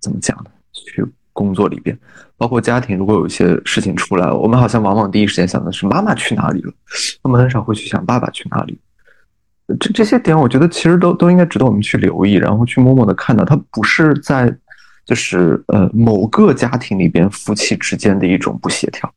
[0.00, 0.50] 怎么讲呢？
[0.72, 1.98] 去工作里边，
[2.36, 6.72] 包括家庭，如果有一些事情出来，我们好像往往第一时间想的是妈妈去哪里了，
[7.22, 8.78] 我们很少会去想爸爸去哪里。
[9.80, 14.54] 这这些点，我觉得其实都都应该值得我们去留意，然后去默默的看到，它不是在，
[15.06, 19.10] 就是呃某个家庭里边夫妻之间的一种不协调，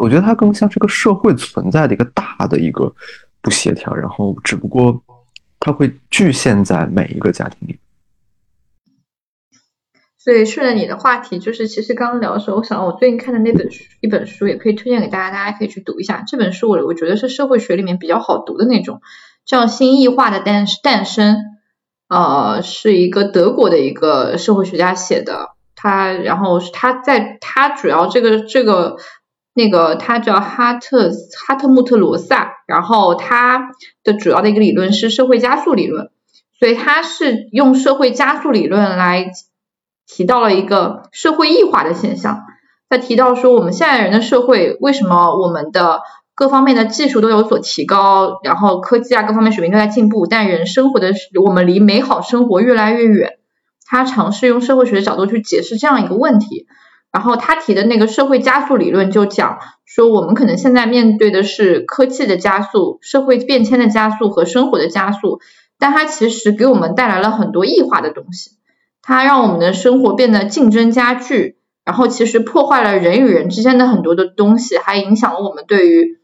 [0.00, 2.92] 我觉得它更像这个社会存在的一个大的一个
[3.40, 5.00] 不协调，然后只不过
[5.60, 7.78] 它会局限在每一个家庭里。
[10.18, 16.24] 所以顺着你的话题，就是其实刚刚聊的时候，我想到我最近看的那本书，一本书也可以推荐给大家，大家可以去读一下。
[16.26, 19.00] 这本书我我觉得是社会学里面比较好读的那种。
[19.46, 21.36] 叫新异化的诞诞生，
[22.08, 28.96] 呃，是一个德国的一个社会学家写的，他然后他在他主要这个这个
[29.52, 31.10] 那个他叫哈特
[31.46, 33.70] 哈特穆特罗萨，然后他
[34.02, 36.10] 的主要的一个理论是社会加速理论，
[36.58, 39.30] 所以他是用社会加速理论来
[40.06, 42.42] 提到了一个社会异化的现象，
[42.88, 46.00] 他提到说我们现在人的社会为什么我们的
[46.36, 51.12] 各方面的技术都有所提高，然后科技啊各方面水平都在进步，但人生活的
[51.44, 53.38] 我们离美好生活越来越远。
[53.86, 56.66] 他尝试用社会学的角度去解释这样一个问题，
[57.12, 65.38] 然后他提的那个社会加速理论就讲说，我们可能现在面对的是科技的加速、社会变迁的加速和生活的加速，
[65.78, 68.52] 但它其实给我们带来了很多异化的东西，
[69.02, 76.23] 它让我们的生活变得竞争加剧，然后其实破坏了人与人之间的很多的东西，还影响了我们对于。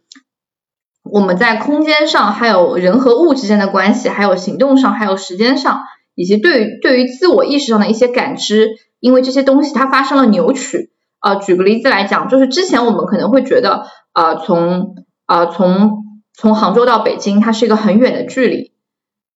[1.12, 5.82] 我们在空间上，还有人和物之间的关系，还有行动上，还有时间上，
[6.14, 8.70] 以及对于对于自我意识上的一些感知，
[9.00, 10.90] 因为这些东西它发生了扭曲。
[11.20, 14.94] 呃，举个例子来讲，就是之前我们可能会觉得，呃，从
[15.26, 18.72] 呃从从杭州到北京，它是一个很远的距离，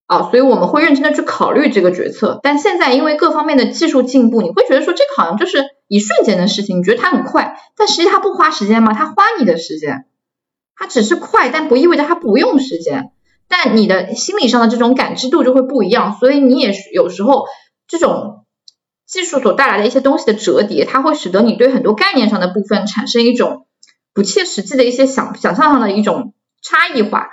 [0.06, 2.40] 啊，所以我们会认真的去考虑这个决策。
[2.42, 8.94] 但现在因为各方面的技术进步，你会觉得说这个好像就是一瞬间的事情，你觉得它很快，但实际它不花时间吗？
[8.94, 10.06] 它花你的时间。
[10.76, 13.10] 它只是快，但不意味着它不用时间。
[13.46, 17.44] 但你的心理上的这种感知度就会不一样，所以你也是有时候
[17.86, 18.44] 这种
[19.06, 23.66] 技术所带来的一些东西的折叠，它会使得你对很多概念上的部分产生一种
[24.14, 26.32] 不切实际的一些想想象上的一种
[26.62, 27.28] 差异化，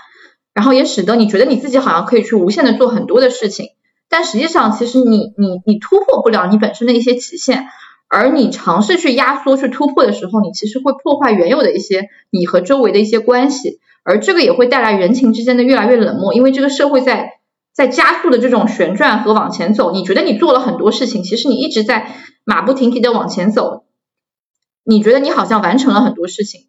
[0.54, 3.67] 然后也使得你觉得你自己好像可以去无限的做很多的事情，
[4.10, 7.67] 但实际上其实你你你突破不了你本身的一些极限。
[8.13, 17.39] 而你尝试去压缩、去突破的时候，你其实会破坏原有的一些你和周围的一些关系，而这个也会带来人情之间的越来越冷漠，因为这个社会在
[17.71, 19.93] 在加速的这种旋转和往前走。
[19.93, 22.12] 你觉得你做了很多事情，其实你一直在
[22.43, 23.86] 马不停蹄的往前走，
[24.84, 26.65] 你觉得你好像完成了很多事情，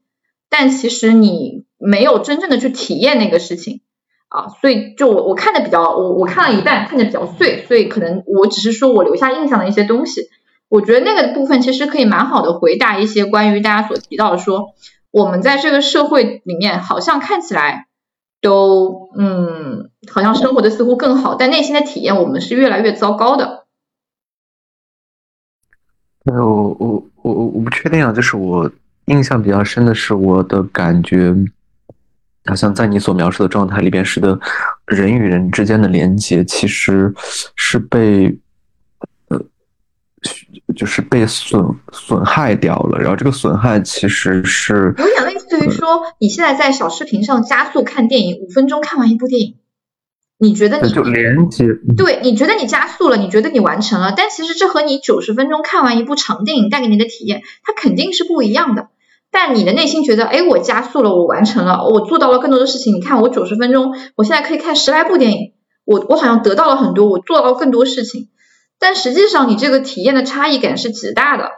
[0.48, 3.80] 但其实你没有真正的去体验那个事情
[4.28, 10.28] 啊，所以就我我看的比较我我看了一半，看的比较碎，所以可能我只是说我留下印象的一些东西。
[10.72, 14.72] 我觉得那个部分其实可以蛮好的回答一些关于大家所提到的说，
[15.10, 17.88] 我们在这个社会里面好像看起来
[18.40, 23.66] 都嗯，好像生活的似乎更好，但内心的体验我们是越来越糟糕的。
[26.24, 28.72] 我我我我我不确定啊，就是我
[29.04, 31.34] 印象比较深的是我的感觉，
[32.46, 34.40] 好像在你所描述的状态里边，使得
[34.86, 37.12] 人与人之间的连接其实
[37.56, 38.38] 是被。
[40.74, 49.56] 就是被损损害掉了，然后这个损害其实是有点类似于说，你现在在小视频上加速看电影，五分钟看完一部电影，
[50.38, 58.88] 你觉得你就连接对，你觉得你加速了，你觉得你完成了，但其实这和你九十分钟看完一部长电影带给你的体验，它肯定是不一样的。
[59.30, 62.94] 但你的内心觉得，哎，我加速了，我完成了，我做到了更多的事情。
[62.94, 65.52] 你看，我九十分钟，我现在可以看十来部电影，
[65.86, 68.28] 我我好像得到了很多，我做到了更多事情。
[68.82, 71.52] 但实际上，你这个体验的差异感是极大的。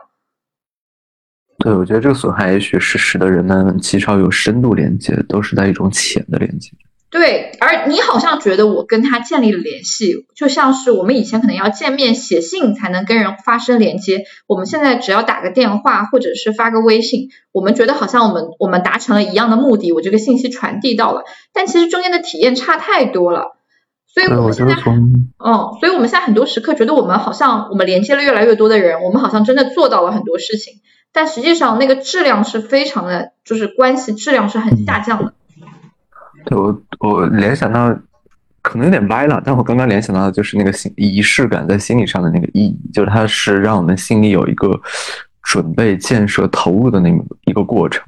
[1.58, 6.72] 对，我觉得这个损害也许是使得人们极少有深度连接，都是在一种浅的连接。
[7.08, 21.22] 对，而你好像觉得我跟他建立了联系，就像是我们以前可能要见面写信才能跟人发生连接，我们现在只要打个电话或者是发个微信，我们觉得好像我们我们达成了一样的目的，我这个信息传递到了，
[21.54, 23.53] 但其实中间的体验差太多了。
[24.14, 24.74] 所以我们现在，
[25.44, 30.74] 嗯，所以我们现在很多时刻觉得我们好像我们连接了越来越多的人，我们好像真的做到了很多事情，
[31.12, 35.34] 但实际上那个质量是非常的，就是关系质量是很下降的。
[36.46, 37.92] 对我我联想到
[38.62, 44.80] 可能有点歪了，但我刚刚联想到的就是那个心仪式感在心理上的那个意义，就是它是让我们心里有一个
[45.42, 48.04] 准备、建设、投入的那么一个过程。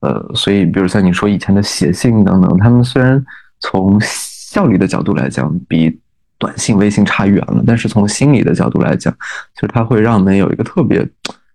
[0.00, 3.24] 呃，所以比如像你说以前的写信等等，他们虽然
[3.60, 3.96] 从
[4.56, 6.00] 效率的角度来讲，比
[6.38, 7.62] 短信、微信差远了。
[7.66, 9.12] 但是从心理的角度来讲，
[9.54, 11.06] 就是它会让我们有一个特别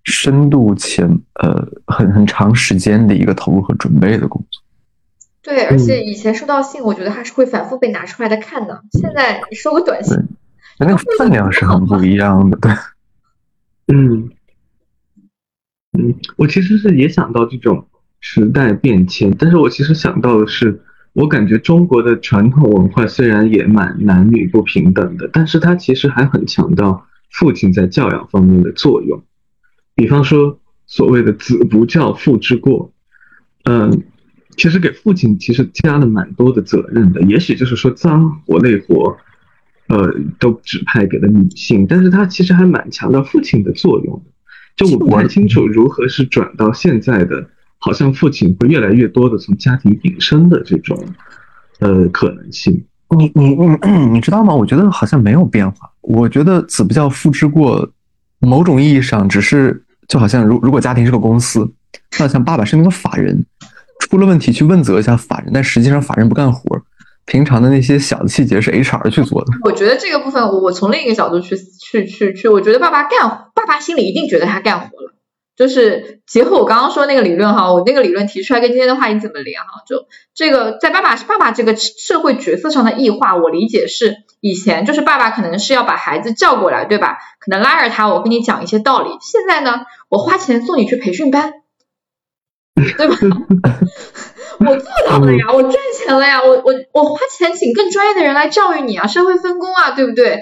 [0.03, 1.01] 深度且
[1.41, 4.61] 呃很很长时间的一个投入和准备的工作。
[5.41, 8.83] 对，而且以前收到信，我觉得还是会反复被拿出来的看的。
[8.91, 10.15] 现在你收个短信，
[10.77, 12.57] 那个分量是很不一样的。
[12.57, 12.71] 对，
[13.91, 14.29] 嗯
[15.97, 17.87] 嗯，我其实是也想到这种
[18.19, 20.83] 时代变迁，但是我其实想到的是。
[21.13, 29.21] 我感觉中国的传统文化虽然也蛮男女不平等的，但是它其实还很强调父亲在教养方面的作用。
[29.93, 32.93] 比方说所谓的“子不教，父之过”，
[33.69, 34.03] 嗯，
[34.55, 37.21] 其实给父亲其实加了蛮多的责任的。
[37.23, 39.17] 也许就是说脏活累活，
[39.87, 44.31] 呃，都指派给了女性，但是他其实还蛮强调父亲的作用的。
[44.77, 47.49] 就我不太清楚如何是转到现在的。
[47.83, 50.97] 好像父亲会越来越多的从家庭隐身的这种
[51.79, 52.85] 呃可能性。
[53.17, 54.53] 你你你你知道吗？
[54.55, 55.89] 我觉得好像没有变化。
[55.99, 57.89] 我觉得子不教父之过，
[58.39, 61.69] 某种意义上只是就好像如如果家庭是个公司，
[62.17, 63.45] 那像爸爸是那个法人，
[63.99, 66.81] 出了问题去问责一下法人，但实际上法人不干活，
[67.25, 69.51] 平常的那些小的细节是 HR 去做的。
[69.63, 73.19] 我觉得这个部分，我我从另一个角度去去去去，我觉得爸爸干，
[73.53, 75.00] 爸爸心里一定觉得他干活了。
[75.55, 79.83] 就是结合我刚刚说那个理论哈，我那个理论提出来跟今天的话题怎么连哈？
[79.87, 87.17] 就这个在爸爸是爸爸这个社会角色上的异化，我理解是以前就是爸爸可能是要把孩子叫过来，对吧？
[87.39, 89.11] 可能拉着他，我跟你讲一些道理。
[89.21, 91.53] 现在呢，我花钱送你去培训班，
[92.97, 93.15] 对吧？
[94.59, 100.41] 我做到了呀，我赚钱了呀，我我我花钱请更专业的人来教育你啊，社会分工啊，对不对？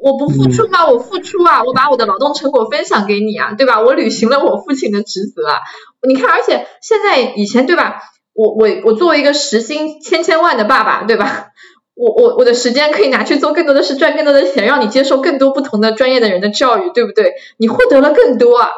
[0.00, 0.86] 我不付出吗？
[0.86, 1.62] 我付出啊！
[1.64, 3.80] 我把我的劳动成果分享给你啊，对吧？
[3.80, 5.58] 我履行了我父亲的职责啊！
[6.06, 8.00] 你看，而且现在以前对吧？
[8.32, 11.46] 我我我作为一个时薪千千万的爸爸，对吧？
[11.94, 17.34] 我我我的时间可以拿去做更多的事，赚更多的钱，让你接受更多不同的专业的人的教育，对不对？
[17.58, 18.58] 你获得了更多。
[18.58, 18.68] 啊。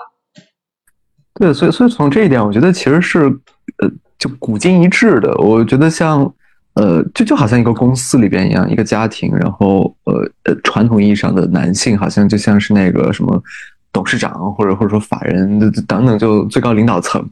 [1.35, 3.21] 对，所以所以从这一点，我觉得其实是
[3.79, 5.35] 呃，就古今一致的。
[5.39, 6.35] 我觉得像。
[6.75, 10.13] 呃，就就好像一个公司里边一样，一个家庭，然后呃
[10.45, 13.41] 呃，传统意义上的男性好像就像是那个什么
[13.93, 17.25] 董事长或者或者说法人等等，就最高领导层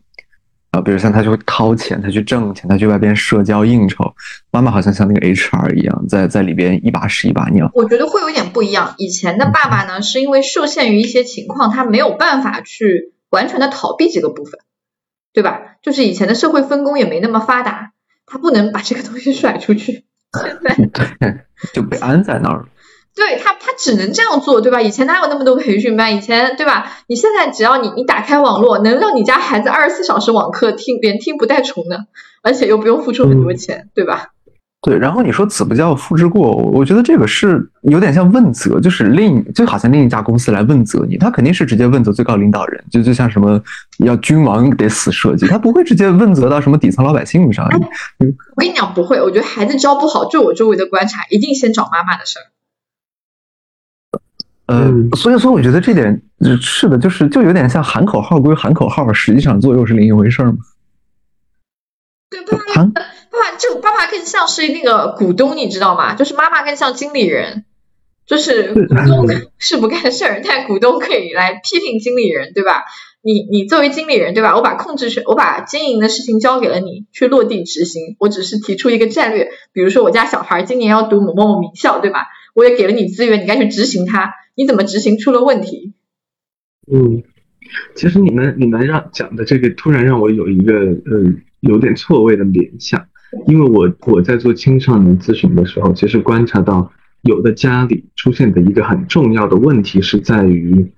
[0.71, 4.15] 啊，比如像他就会掏钱，他去挣钱，他去外边社交应酬。
[4.53, 7.71] 妈妈好像像那个 HR 一样，在在里边一把屎一把尿。
[7.75, 8.95] 我觉得会有点不一样。
[8.97, 14.61] 以前的爸爸呢，是因为受限于一些情况，他没有办法去完全的逃避这个部分，
[15.33, 15.61] 对吧？
[15.83, 17.92] 就是以前的社会分工也没那么发达。
[18.33, 20.07] 他不能把这个东西甩出去，
[20.43, 21.35] 现在对
[21.75, 22.65] 就被安在那儿了。
[23.15, 24.81] 对他，他只能这样做，对吧？
[24.81, 26.17] 以前哪有那么多培训班？
[26.17, 26.91] 以前，对吧？
[27.09, 32.07] 你现在只要你你打开网络，能让你家孩子二十四小时网课听，连听不带重的，
[32.43, 34.32] 而且又不用付出很多钱，对吧？
[34.85, 43.63] 对，然后你说子不教父之过，我觉得这个是有点像问责，就是另就好像另一家公司来问责你，他肯定是直接问责最高领导人，就就像什么
[43.99, 47.65] 要君王得死设计，他不会直接问责到什么底层老百姓上。
[47.67, 52.43] 我跟你讲不会，我觉得孩子教不好，就我周围的观察，一定先找妈妈的事儿。
[54.67, 56.21] 呃，所以说我觉得这点
[56.61, 60.59] 是的，就是就有点像喊口号归喊口号，实际上做又是另一回事儿嘛。
[62.33, 66.15] 对，爸爸，爸爸，就爸爸更像是那个股东，你知道吗？
[66.17, 67.65] 就是妈妈更像经理人，
[68.27, 69.29] 就是股东
[69.59, 72.85] 是不干事儿，但股东可以来批评经理人，对吧？
[73.25, 74.57] 你你作为经理人，对吧？
[74.57, 78.17] 我把控制权，我把经营的事情交给了你，去落地执行。
[78.19, 82.27] 我只是提出一个战略，比如说我家小孩今年要读某某某名校，对吧？
[82.55, 84.35] 我也给了你资源，你该去执行它。
[84.55, 85.95] 你怎么执行出了问题？
[86.93, 87.23] 嗯，
[87.95, 91.33] 其实你们你们让讲的这个，突然让我有一个呃
[91.63, 93.07] 有点错位的联想，
[93.47, 96.93] 因为我我在做青少年咨询的时候，其实观察到
[97.23, 100.93] 有的家里出现的一个很重要的问题是在于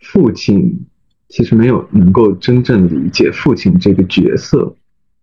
[0.00, 0.86] 父亲
[1.28, 4.76] 其实没有能够真正理解父亲这个角色，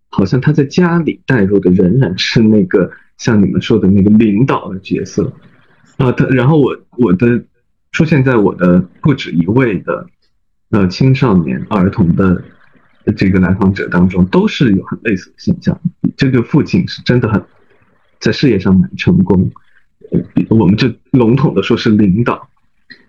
[0.10, 5.34] 好像他在家里带入的仍然是那个像你们说的那个领导的角色。
[5.98, 7.44] 啊，他然后我我的
[7.92, 10.08] 出现在我的不止一位的
[10.70, 12.44] 呃青少年儿童的
[13.14, 15.80] 这个来访者当中，都是有很类似的现象。
[16.18, 17.44] 这个父亲是真的很
[18.20, 19.52] 在事业上蛮成功，
[20.50, 22.50] 我们就笼统的说是领导，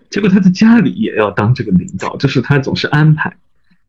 [0.09, 3.37] 结果他在家里也要当这个领导，就是他总是安排，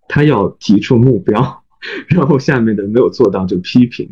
[0.09, 1.63] 他要提出目标，
[2.09, 4.09] 然后下面的没有做到就批评，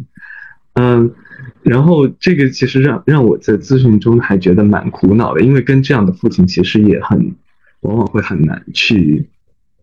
[0.75, 1.15] 嗯。
[1.63, 7.35] 然后这个其实让让我在咨询中还觉得蛮苦恼的，因为跟这样的父亲其实也很，
[7.81, 9.29] 往往会很难去，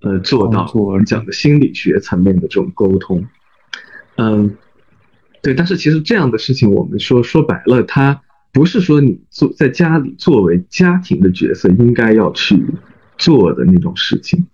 [0.03, 3.25] 呃，做到我们讲的心理学层面的这种沟通。
[4.17, 4.55] 嗯，
[5.41, 12.63] 对，但是其实这样的事情，我们说说白了，它不是说你做在家里作为家庭的角色应该要去
[13.17, 14.45] 做的那种事情，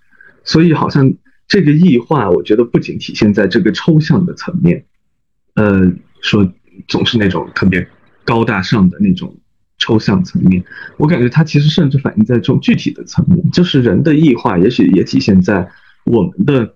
[0.43, 1.13] 所以好像
[1.47, 4.85] 这个异化，我觉得不仅体现在这个抽象的层面，
[5.55, 5.91] 呃，
[6.21, 6.49] 说。
[6.87, 7.85] 总是那种特别
[8.23, 9.35] 高大上的那种
[9.79, 10.63] 抽象层面，
[10.97, 15.67] 我感觉它其实甚至反映在这种具体的层面，就是人的异化，也许也体现在
[16.05, 16.75] 我们的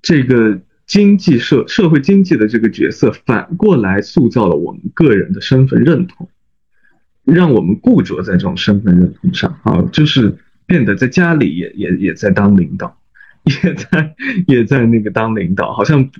[0.00, 6.30] 这个经济社社会经济的这个角色，反过来塑造了我们个人的身份认同，
[7.24, 12.96] 让我们固着在这种身份认同上啊，就是变得在家里也也也在当领导，
[13.44, 14.14] 也在
[14.46, 16.10] 也在那个当领导，好像。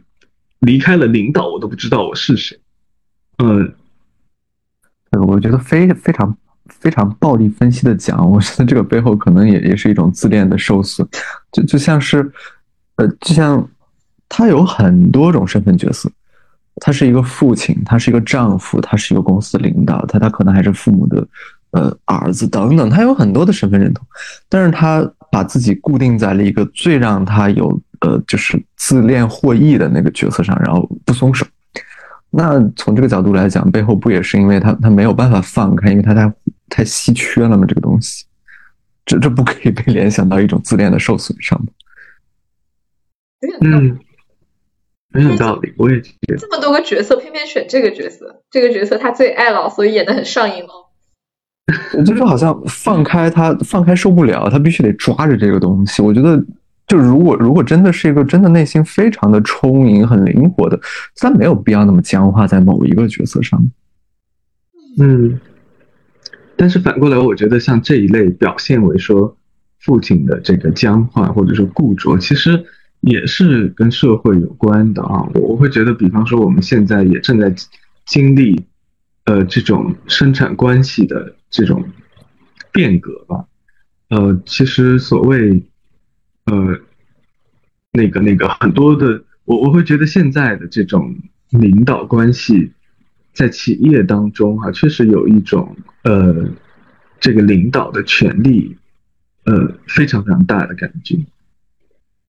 [0.65, 2.57] 离开了领导，我都不知道我是谁。
[3.39, 3.75] 嗯，
[5.27, 6.37] 我觉得非非常
[6.69, 11.07] 非常暴力分析的讲，我觉得这个背后可能也也是一种自恋的受损，
[11.51, 12.31] 就就像是，
[12.97, 13.67] 呃，就像
[14.29, 16.11] 他有很多种身份角色，
[16.77, 21.27] 他是一个父亲，他是一个丈夫，他是一个公司领导，他他可能还是父母的
[21.73, 24.07] 呃儿子等等，他有很多的身份认同，
[24.49, 27.81] 但是他把自己固定在了一个最让他有。
[28.05, 31.47] 呃，就是自恋获益的那个角色上，然后不松手。
[32.35, 36.35] 那从这个角度来讲，背后不也是因为他他没有办法放开，因为他太
[36.71, 37.67] 太稀缺了吗？
[37.69, 38.25] 这个东西，
[39.05, 41.67] 这这不可以被联想到一种自恋的受损上吗？
[43.61, 43.99] 嗯，
[45.13, 46.37] 很有道理，我也觉得。
[46.37, 52.03] 这么多个角色，偏偏选这个角色，这个角色他最爱了，所以演的很上瘾哦。
[52.07, 56.01] 就是好像放开他，放开受不了，他必须得抓着这个东西。
[56.01, 56.43] 我觉得。
[56.87, 60.79] 就如果如果真的是一个真的内心非常的充盈、很灵活的，
[61.17, 63.71] 他没有必要那么僵化在某一个角色上。
[64.99, 65.41] 嗯，
[66.55, 69.35] 但是反过来，我觉得像这一类表现为说
[69.79, 72.63] 父亲的这个僵化或者是固着，其实
[73.01, 75.27] 也是跟社会有关的啊。
[75.35, 77.55] 我我会觉得，比方说我们现在也正在
[78.05, 78.61] 经历
[79.25, 81.83] 呃这种生产关系的这种
[82.71, 83.47] 变革吧。
[84.11, 85.63] 呃，其实所谓。
[86.47, 86.79] 呃，
[87.93, 91.15] 那个那个很多的，我我会觉得现在的这种
[91.51, 92.73] 领导关系，
[93.33, 96.49] 在企业当中啊，确实有一种呃，
[97.21, 98.77] 这个领导的权力，
[99.45, 101.17] 呃，非常非常大的感觉。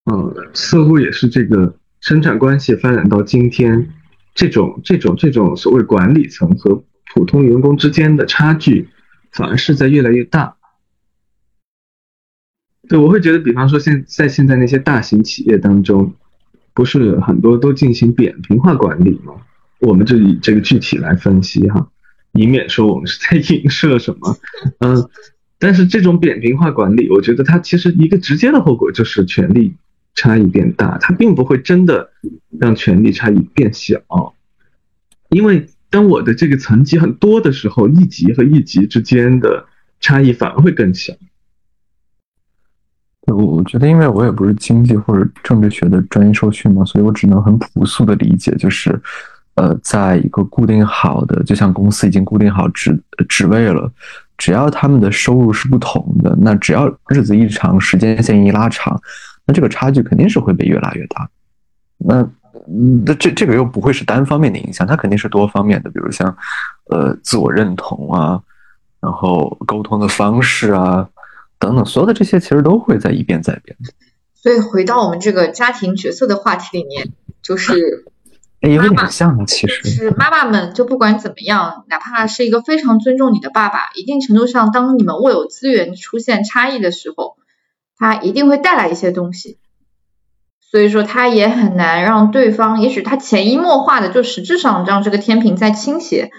[0.06, 3.90] 呃，似乎也是这个生产关系发展到今天，
[4.36, 6.84] 这种这种这种所谓管理层和
[7.14, 8.90] 普通员工之间的差距，
[9.32, 10.58] 反而是在越来越大。
[12.94, 16.14] 对，我会觉得，比方说，现在现在那些大型企业当中，
[16.76, 19.34] 不是很多都进行扁平化管理吗？
[19.80, 21.90] 我们就以这个具体来分析哈。
[22.34, 24.38] 以免说我们是在影射什么。
[24.78, 25.10] 嗯，
[25.58, 29.74] 但是这种扁平化管理，我觉得它其实一个直接的后果就是权力
[30.14, 32.12] 差异变大，它并不会真的
[32.60, 34.00] 让权力差异变小，
[35.32, 39.66] 因为当我的这个层级很多的时候，一级和一级之间的
[40.00, 41.16] 差异反而会更小。
[43.36, 49.02] 我我觉得，因为我也不是经济或者政治学的专业受训嘛，所以我只能很朴素的理解，就是，
[49.56, 53.92] 呃，在一个固定好的，就像公司已经固定好职职位了，
[54.38, 59.00] 只要他们的收入是不同的，那只要日子一长，时间线一拉长，
[59.46, 61.30] 那这个差距肯定是会被越拉越大。
[61.98, 62.28] 那
[63.06, 66.36] 那这这个又不会是单方面的影响，它肯定是多方面的，比如像，
[66.90, 68.42] 呃，自我认同啊，
[69.00, 71.08] 然后沟通的方式啊。
[71.68, 73.78] 等等，所有的这些其实都会在一变再变。
[74.36, 78.06] 所以回到我们这个家庭角色的话题里面，就是
[78.60, 87.38] 有点像，其实是妈妈们就不管怎么样，哪怕是一个非常尊重你的爸爸，一定程度上，当你们握有资源出现差异的时候，
[87.98, 89.60] 他一定会带来一些东西。
[90.60, 96.32] 所以说，他也很难让对方，也许他潜移默化的就实质上让这个天平在倾斜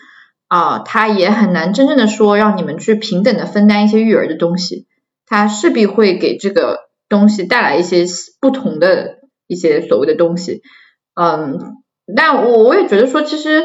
[0.48, 4.86] 啊，他也很难真正的说让你们去平等的分担一些育儿的东西。
[5.34, 6.78] 它势必会给这个
[7.08, 8.06] 东西带来一些
[8.40, 9.18] 不同的
[9.48, 10.62] 一些所谓的东西，
[11.14, 11.76] 嗯，
[12.14, 13.64] 但我我也觉得说，其实，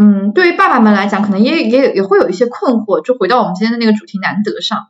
[0.00, 3.02] 嗯，对于爸爸们来讲，可能也也也会有一些困惑。
[3.02, 4.86] 就回到我们今天的那个主题，难得上，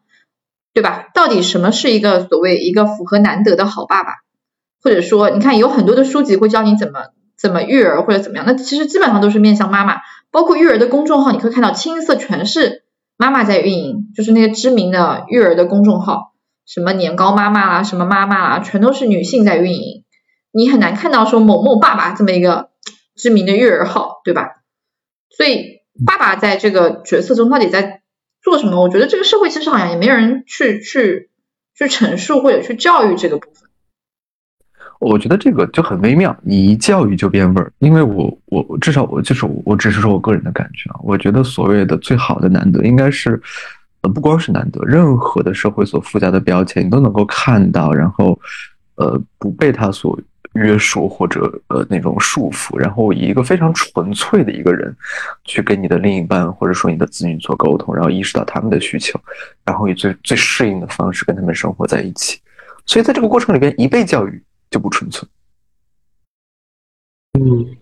[0.75, 1.09] 对吧？
[1.15, 4.17] 到底什么是一个所谓一个符合难得的好爸爸？
[4.83, 7.01] 或者说，你看有很多的书籍会教你怎么
[7.39, 9.97] 怎么育儿或者怎么样，那其实基本上都是面向妈妈，
[10.31, 12.85] 包括育儿的公众号，你可以看到清一色全是。
[13.21, 16.33] 妈妈在运营，就是那些知名的育儿的公众号，
[16.65, 20.05] 什么年糕妈妈啦，什么妈妈啦，全都是女性在运营。
[20.53, 22.71] 你很难看到说某某爸爸这么一个
[23.15, 24.63] 知名的育儿号，对吧？
[25.29, 28.01] 所以爸爸在这个角色中到底在
[28.41, 28.81] 做什么？
[28.81, 31.29] 我觉得这个社会其实好像也没有人去去
[31.77, 33.69] 去陈述或者去教育这个部分。
[35.01, 37.73] 我觉得这个就很微妙，你一教育就变味儿。
[37.79, 43.41] 因为我我至少我就是我只是说我个人的感觉啊，我觉得所谓的最好的难得，应该是
[44.03, 48.39] 呃不光是难得，任何的社会所附加的标签你都能够看到，然后
[48.97, 50.21] 呃不被它所
[50.53, 54.95] 约束或者呃那种束缚，然后以一个非常纯粹的一个人
[55.47, 59.19] 去跟你的另一半或者说你的子女做沟通，然后意识到他们的需求，
[59.65, 62.39] 然后以最最适应的方式跟他们生活在一起。
[62.85, 64.43] 所以在这个过程里边，一被教育。
[64.71, 65.29] 就不纯粹。
[67.39, 67.77] 嗯，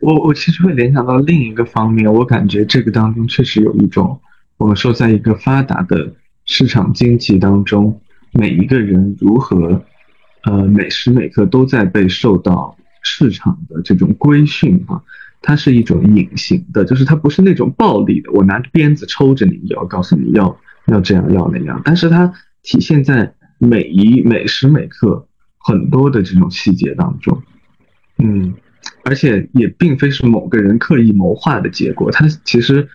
[0.00, 4.20] 我我其实会联想到另一个方面，我感觉这个当中确实有一种，
[4.56, 8.00] 我们说在一个发达的市场经济当中，
[8.32, 9.84] 每一个人如何，
[10.44, 15.02] 呃，每时每刻都在被受到市场的这种规训啊，
[15.40, 22.32] 它是一种隐形的，就是它不是那种暴力的，我拿鞭子抽着你，要告诉你要要这样要那样，但是它
[22.62, 25.26] 体现在每一每时每刻。
[25.64, 27.42] 很多的这种细节当中，
[28.18, 28.54] 嗯，
[29.04, 32.88] 而且也并非是某个人刻意谋划的结果，它其实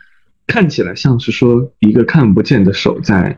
[0.45, 3.37] 看起来像是说一个看不见的手在，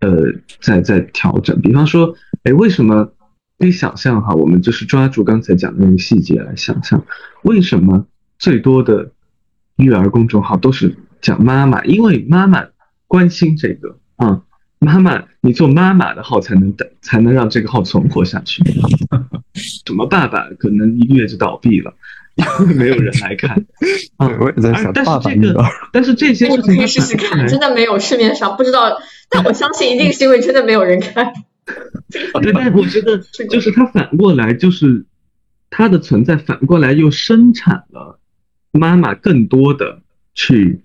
[0.00, 1.60] 呃，在在调整。
[1.60, 3.12] 比方说，哎，为什么？
[3.58, 7.04] 可以想象哈，我们就是抓住刚才讲的那个细节来想象，
[7.42, 8.06] 为什么
[8.38, 9.12] 最多的
[9.76, 11.84] 育儿公众号都是讲妈妈？
[11.84, 12.64] 因为妈妈
[13.06, 14.42] 关心这个啊。
[14.80, 18.62] 妈妈，你做妈妈的号才能等，才能让这个号存活下去。
[19.86, 21.92] 什么爸爸可能一个月就倒闭了，
[22.36, 23.50] 因 为没有人来看。
[24.16, 25.62] 啊，我也在想爸爸这个，
[25.92, 31.32] 但是这些你可以试试看，真的没有市面上不知道，但我相信一定是因为真的没有人看。
[32.10, 33.18] 对，但我觉得
[33.50, 35.04] 就是它反过来，就是
[35.68, 38.18] 它的存在反过来又生产了
[38.72, 40.00] 妈妈更多的
[40.34, 40.80] 去。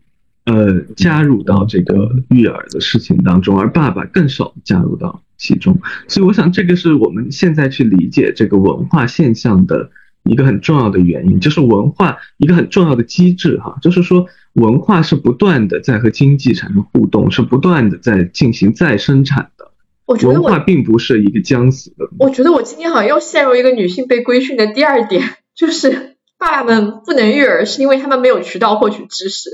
[0.46, 9.89] 呃，加入到这个育儿的事情当中，而爸爸更少加入到其中，所以我想这个是我们现在去理解这个文化现象的
[10.24, 19.72] 一个很重要的原因，就是文化一个很重要的机制哈，就是说文化是不断的在和经济产生互动，是不断的在进行再生产的。
[20.06, 22.08] 我觉得文化并不是一个将死的。
[22.20, 25.24] 我觉得我今天好像又陷入一个女性被规训的第二点，
[25.56, 29.50] 就是爸爸们不能育儿，是因为他们没有渠道获取知识。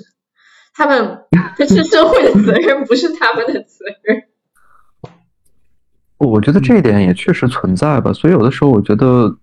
[0.74, 1.20] 他们
[1.58, 4.24] 这是社会的责任，不是他们的责任。
[6.18, 8.14] 我觉得这一点也确实存在吧。
[8.14, 9.36] 所以有的时候，我觉得，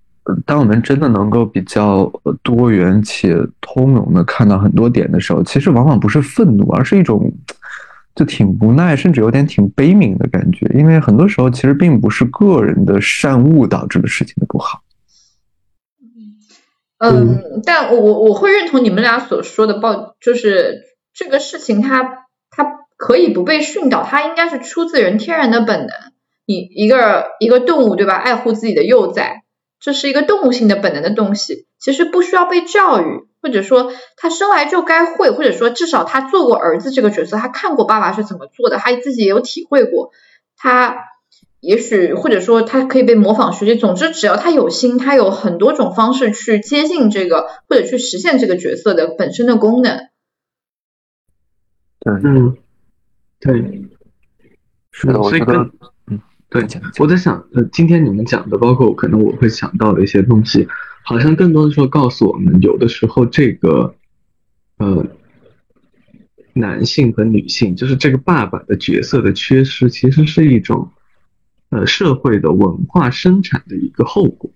[0.47, 2.11] 当我们真的能够比较
[2.43, 7.33] 多元且通融的看到很多点的时候，其实往往不是愤怒，而是一种
[8.15, 10.67] 就挺无奈，甚至有点挺悲悯的感觉。
[10.75, 14.83] 因为很多时候，其实并不是个人的善恶导致的事情的不好。
[16.99, 20.88] 嗯，但我我会认同你们俩所说的报，就是。
[21.19, 25.89] 这个事情它它可以不被训导，它应该是出自人天然的本能。
[26.47, 29.43] 你一个一个动物对吧，爱护自己的幼崽，
[29.81, 40.13] 这是一个动物性的本能的东西，其实不需要被教育，或者说他生来就该会，或者说至少他做过儿子这个角色，他看过爸爸是怎么做的，他自己也有体会过，
[40.57, 40.99] 他。
[41.61, 49.99] 也许或者说他可以被模仿学习，总之只要他有心，他有很多种方式去接近这个或者去实现这个角色的本身的功能。
[52.01, 52.57] 对，嗯，
[53.41, 53.89] 对，
[54.91, 55.71] 是的，我觉得，
[56.07, 56.67] 嗯，对，
[56.99, 60.67] 我在想，呃，今天你们讲的，包括可能我会想到的一些东西，
[61.03, 63.95] 好像更多的时候告诉我们，有的时候这个，
[64.79, 65.07] 呃，
[66.53, 70.91] 男性和女性，就是这个爸爸的角色的缺失，其实是一种。
[71.71, 74.51] 呃，社会的文化生产的一个后果，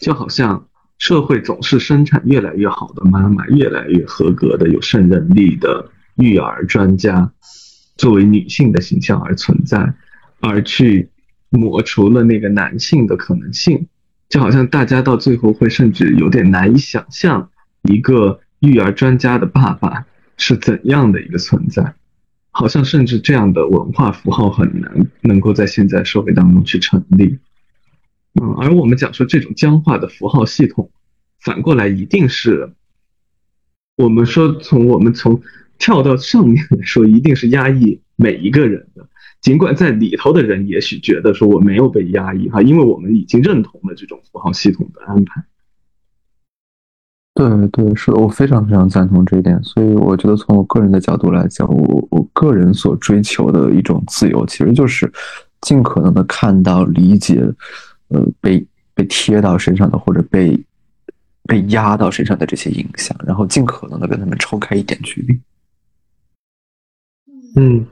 [0.00, 0.66] 就好像
[0.98, 7.32] 社会总是生产越来越好的妈妈，越来越合格的、有胜任力的育儿专家，
[7.96, 9.94] 作为女性的形象而存在，
[10.40, 11.10] 而去
[11.50, 13.88] 抹除了那个男性的可能性，
[14.28, 17.50] 就好像大家到最后会甚至有点难以想象，
[17.82, 20.06] 一个育儿专家的爸爸
[20.36, 21.94] 是怎样的一个存在。
[22.56, 27.40] 好像甚至这样的文化符号很难能够在现在社会当中去成立，
[28.40, 30.88] 嗯，而我们讲说这种僵化的符号系统，
[31.40, 32.72] 反过来一定是，
[33.96, 35.42] 我们说从我们从
[35.78, 39.06] 跳到上面来说，一定是压抑每一个人的，
[39.40, 45.42] 尽管在里头的人也许觉得说我没有被压抑哈，因为我们已经认同了这种符号系统的安排。
[47.36, 49.60] 对对，是的，我非常非常赞同这一点。
[49.64, 55.12] 所以我觉得，从我个人的角度来讲，我我个人所追求的一种自由，其实就是
[55.60, 57.42] 尽可能的看到、理解，
[58.08, 58.64] 呃，被
[58.94, 60.56] 被贴到身上的或者被
[61.48, 65.36] 被压到身上的这些影响，然后尽可能的跟他们抽开一点距离。
[67.56, 67.86] 嗯，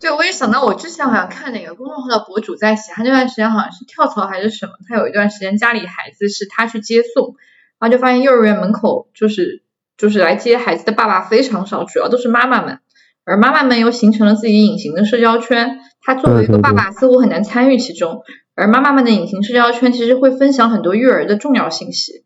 [0.00, 7.36] 对，我也想到，我之前好像看哪个公众号的博主在写，他那段时间好像是跳槽还是什么，他有一段时间家里孩子是他去接送。
[7.78, 9.62] 然后就发现幼儿园门口就是
[9.96, 12.80] 就是来接孩子的爸爸非常少，主要都是妈妈们，
[13.24, 18.22] 而妈妈们又形成了自己隐形的社交圈，他作为一个爸爸似乎很难参与其中，
[18.54, 22.22] 而妈妈们的隐形社交圈其实会分享很多育儿的重要信息，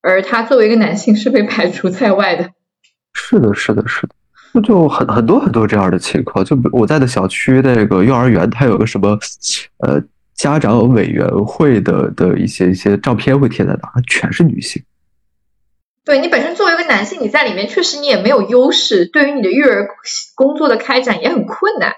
[0.00, 2.50] 而他作为一个男性是被排除在外的。
[3.12, 4.14] 是的，是的，是的，
[4.56, 9.18] 那就很很多很多这样的情况，就我在的小区那个幼儿园，它有个什么
[9.86, 10.02] 呃
[10.34, 14.82] 家长委员会的的一些一些照片会贴在那，全是女性。
[16.06, 19.88] 对你本身作为一个男性，你在里面确实你也没有优势，对于你的育儿
[20.34, 21.92] 工作的开展也很困难，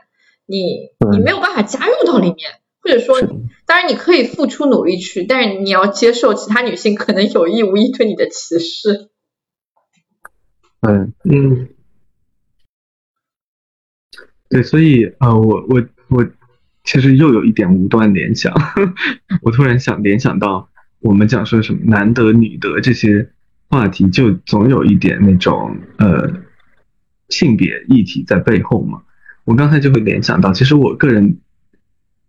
[0.45, 2.51] 你你没有办法加入到里面，
[2.83, 3.21] 或者说，
[3.67, 9.11] 当然你可以付出努力去，但是你要接受其他女性可能有意无意对你的歧视。
[10.81, 11.13] 嗯。
[11.25, 11.69] 嗯，
[14.49, 16.27] 对，所以啊，我我我
[16.85, 18.53] 其实又有一点无端联想，
[19.43, 20.69] 我突然想联想到
[21.01, 23.31] 我们讲说什么男德女德这些。
[23.71, 26.33] 话题就总有一点那种呃
[27.29, 29.03] 性别议题在背后嘛。
[29.45, 31.37] 我刚才就会联想到，其实我个人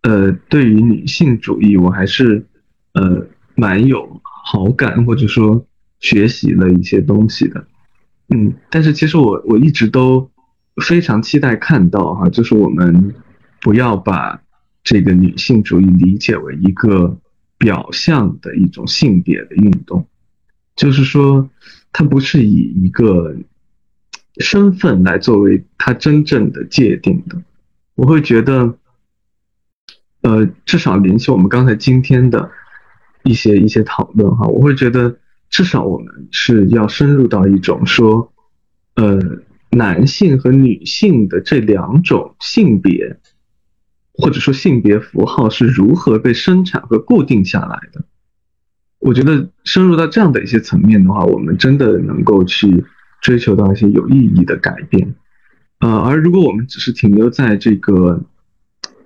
[0.02, 2.46] 呃对于女性主义我还是
[2.92, 5.66] 呃蛮有好感或者说
[6.02, 7.66] 学习了一些东西的。
[8.28, 10.30] 嗯，但是其实我我一直都
[10.78, 13.14] 非常期待看到哈，就是我们
[13.62, 14.42] 不要把
[14.84, 17.18] 这个女性主义理解为一个
[17.58, 20.08] 表象的一种性别的运动。
[20.76, 21.50] 就是说，
[21.92, 23.36] 它不是以一个
[24.38, 27.42] 身份来作为它真正的界定的。
[27.96, 28.78] 我会觉得，
[30.22, 32.50] 呃，至少联系我们刚才今天的
[33.24, 35.18] 一些一些讨论哈，我会觉得
[35.50, 38.32] 至少我们是要深入到一种说，
[38.96, 39.20] 呃，
[39.72, 43.18] 男性和女性的这两种性别，
[44.14, 48.04] 或者说性别符号是如何被生产和固定下来的。
[49.00, 52.84] 我觉得深入到这样的一些层面的话，我们真的能够去
[53.22, 55.16] 追求到一些有意义的改变。
[55.80, 58.26] 呃，而如果我们只是停留在这个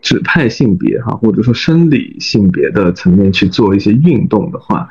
[0.02, 4.90] 指派性别哈，或者说生理性别的层面去做一些运动的话，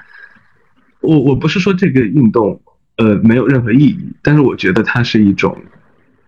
[1.00, 2.62] 我我不是说这个运动
[2.96, 5.62] 呃没有任何意义，但是我觉得它是一种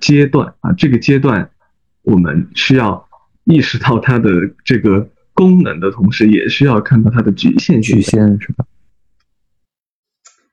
[0.01, 1.51] 阶段啊，这个阶段
[2.03, 3.09] 我们需要
[3.45, 4.31] 意识到它的
[4.65, 5.09] 这个。
[5.37, 8.67] 功能的同时，也需要看到它的局限局限是吧？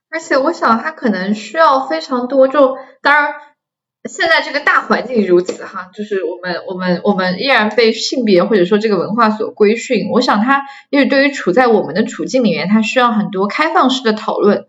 [0.10, 2.48] 而且我想，它可能需要非常多。
[2.48, 3.32] 就当然，
[4.10, 10.10] 现在这个大环境如此哈，就是我们我们我们依然被性别或者说这个文化所规训。
[10.10, 14.66] 我想，它因为对于处在我们的处境里面，它需要很多开放式的讨论。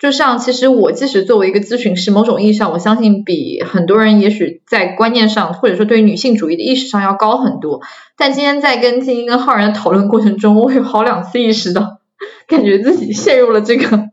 [0.00, 7.82] 就像其实我即使作为一个咨询师，某种意义上，我相信比很多人也许在观念上，或者说对于女性主义的意识上要高很多。
[8.16, 11.98] 但今天在跟静音跟浩然的讨论过程中，我有好两次意识到，
[12.48, 14.08] 感觉自己陷入了这个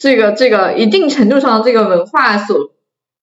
[0.00, 2.72] 这个这个一定程度上的这个文化所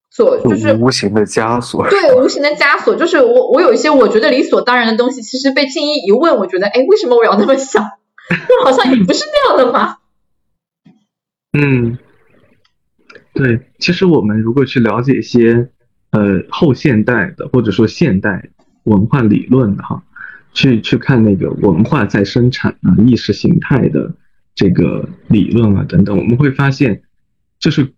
[0.10, 1.90] 所就是无形的枷锁。
[1.90, 7.84] 对，无形的枷锁，就是我我有一些我觉得理所当然的东西，其实被静一一问，我觉得哎，为什么我要那么想？
[8.64, 9.98] 好像也不是那样的嘛。
[11.60, 11.98] 嗯，
[13.34, 15.70] 对，其实我们如果去了解一些
[16.12, 18.50] 呃后现代的或者说现代
[18.84, 20.04] 文化理论的哈，
[20.54, 24.14] 去去看那个文化在生产啊意识形态的
[24.54, 27.02] 这个理论啊等等，我们会发现，
[27.60, 27.92] 就是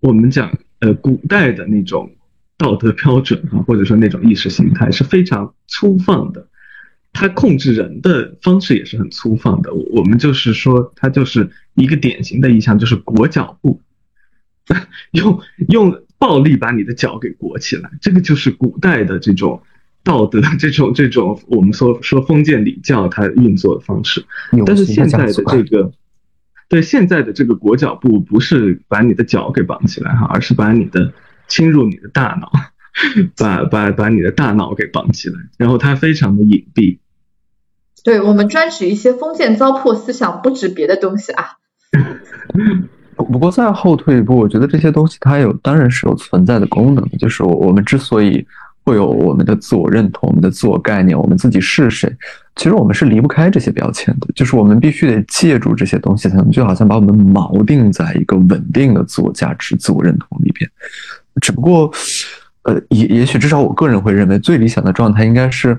[0.00, 2.10] 我们讲呃古代的那种
[2.58, 6.48] 道德标准啊，或者说那种意识形态是非常粗放的。
[7.18, 13.80] 他控制人的方式也是很粗放的，我们就是说，他就是一个典型的意象，就是裹脚布，
[15.12, 19.62] 用用暴力把你的脚给裹起来，这个就是古代的这种
[20.04, 24.22] 道德， 这种这种我们说说封建礼教它运作的方式。
[24.66, 25.90] 但是现在的这个，
[26.68, 31.10] 对现在的这个裹脚布不是把你的脚给绑起来哈，而是把你的
[31.48, 32.52] 侵入你的大脑，
[33.38, 36.98] 把把把你的大脑给绑起来，然后它非常的隐蔽。
[38.06, 41.44] 对我们专指一些封建糟粕思想，不指别的东西啊。
[43.16, 47.04] 不过再后退一步，我觉得这些东西它有当然是有存在的功能。
[47.18, 48.46] 就是我我们之所以
[48.84, 52.08] 会有我们的自我认同、我们的自我概念、我们自己是谁，
[52.54, 54.28] 其实我们是离不开这些标签的。
[54.36, 60.70] 就是我们必须得借助这些东西，才能就好像把我们锚定在一个稳定的自我价值、自我认同里边。
[61.40, 61.90] 只不过，
[62.62, 65.76] 呃，也也许至少我个人会认为，最理想的状态应该是。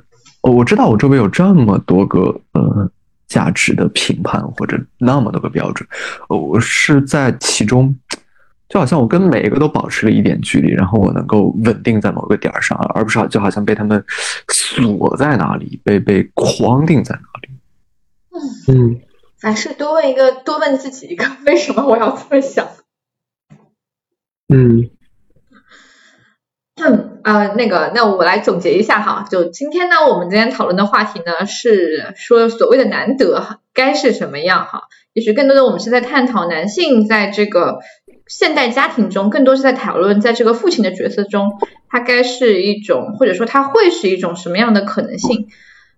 [0.51, 2.89] 我知道我周围有这么多个呃
[3.27, 5.87] 价值的评判或者那么多个标准，
[6.29, 7.95] 我是在其中，
[8.69, 14.03] 就好像我跟每一个都保持了一点距离，然后我能够稳定在某个点儿上，而不是就好像被他们
[14.49, 17.49] 锁在哪里，被被框定在哪里。
[18.67, 19.01] 嗯嗯，
[19.39, 22.67] 凡事多问一个，多问自己一个，为什么我要这么想？
[24.53, 24.89] 嗯。
[26.79, 34.83] 嗯啊，那个，那我来总结一下哈，就今天呢，我们今天讨论的话题呢是说所谓的难得哈该是什么样哈？
[35.13, 37.79] 也许更多的我们是在探讨男性在这个
[38.27, 41.49] 现代家庭中，更多是在讨论在这个父亲的角色中，
[41.89, 45.47] 他该是一种或者说他会是一种什么样的可能性？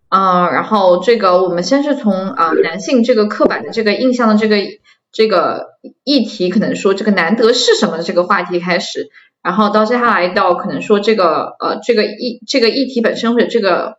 [0.08, 4.56] 嗯，然后这个我们先是从啊男性这个刻板的这个印象的这个
[5.12, 5.72] 这个
[6.06, 9.10] 议题，可能说这个难得是什么的这个话题开始。
[9.42, 13.98] 然后到接下来到可能说这个呃这个议这个议题本身或者这个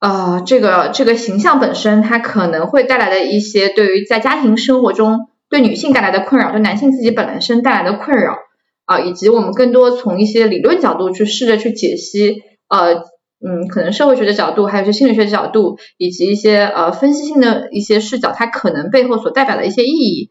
[0.00, 8.36] 呃这个这个形象本身，它可能会带来的一些对于在家庭生活中对女性带来的困扰，对男性自己本身带来的困扰
[8.84, 13.04] 啊，以及我们更多从一些理论角度去试着去解析呃
[13.44, 20.30] 嗯可能社会学的角度，还有些心理学的角度，以及一些呃分析性的一些视角，它可能背后所代表的一些意义。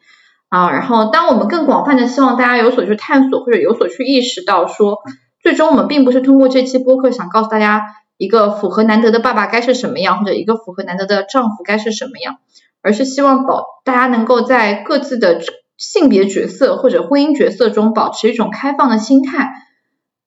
[0.52, 4.98] 啊，然后当我们更广泛的希望大家有所去探索或者有所去意识到，说
[5.42, 7.86] 最终我们并不是通过这期播客想告诉大家
[8.18, 12.36] 一个符合难得的爸爸该是什么样，或者一个符合难得的丈夫该是什么样，
[12.82, 15.40] 而是希望保大家能够在各自的
[15.78, 19.54] 性别角色或者婚姻角色中保持一种开放的心态，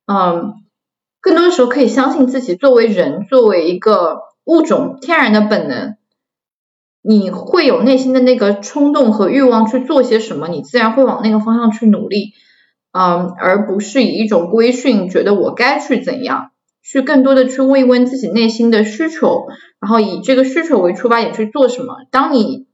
[0.06, 0.54] 嗯，
[1.20, 5.96] 更多的时候可以相信自己作为人，作为一个物种天然的本能。
[7.06, 12.32] 你会有内心的那个冲动和欲望去做些什么，你自然会往那个方向去努力，
[12.92, 16.52] 嗯，而不是以一种规训，觉得我该去怎样，
[16.82, 19.48] 去更多的去问一问自己内心的需求，
[19.80, 22.06] 然后以这个需求为出发点去做什么。
[22.10, 22.68] 当你，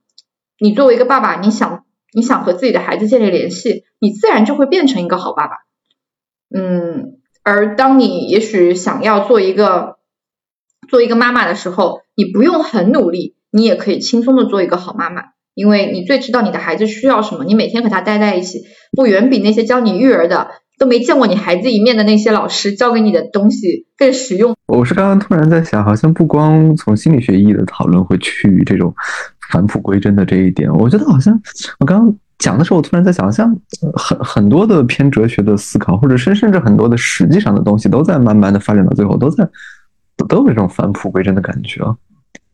[0.61, 5.55] 你作为一个爸爸，你想你想和自己的孩子建立联系，你自然就会变成一个好爸爸，
[6.57, 9.97] 嗯，而当你也许想要做一个
[10.89, 13.35] 做一个妈妈的时候，你不用很努力。
[13.51, 15.23] 你也可以轻松的做一个好妈妈，
[15.55, 17.45] 因为你最知道你的孩子需要什么。
[17.45, 18.61] 你每天和他待在一起，
[18.97, 20.49] 不远比那些教你育儿的
[20.79, 24.55] 都没见过你孩子一面的那些老师教给你的东西更实用。
[24.67, 28.95] 我是刚刚突然在想，好像不光从心理学意义的讨论会趋于这种
[29.53, 31.39] 返璞归真的这一点，我觉得好像
[31.81, 33.55] 我刚刚讲的时候，我突然在想，像
[33.95, 39.47] 很很多的偏哲学的思考，或者是甚至很多的实际上的东西，都在慢慢的发展到最后，都在
[40.29, 41.97] 都有这种返璞归真的感觉啊。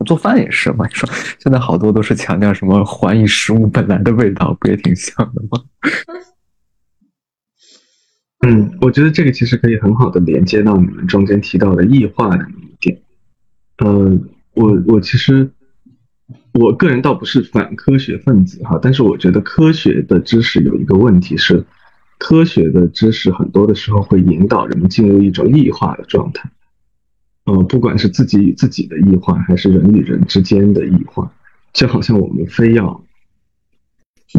[0.05, 5.63] 做饭也是嘛，你说现在好多都是强调什么还以食物本来的味道，不也挺像的吗？
[8.47, 13.01] 嗯，我觉得这个其实可以很好的连接到你们中间提到的异化的一点。
[13.79, 14.19] 呃，
[14.53, 15.51] 我我其实
[16.53, 21.65] 我个人倒不是反科学分子哈，但是我觉得科学的知识有一个问题是，
[22.19, 26.49] 科学的知识很多的时候会引导人们进入一种异化的状态，
[27.47, 31.33] 呃，不管是自己与自己的异化，还是人与人之间的异化，
[31.73, 33.05] 就好像我们非要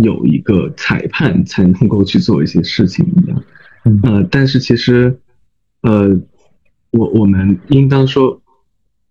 [0.02, 3.44] 有一个裁判才能够去做一些事情一样，
[4.04, 5.20] 呃，但是其实，
[5.82, 6.22] 呃，
[6.92, 8.42] 我我们应当说，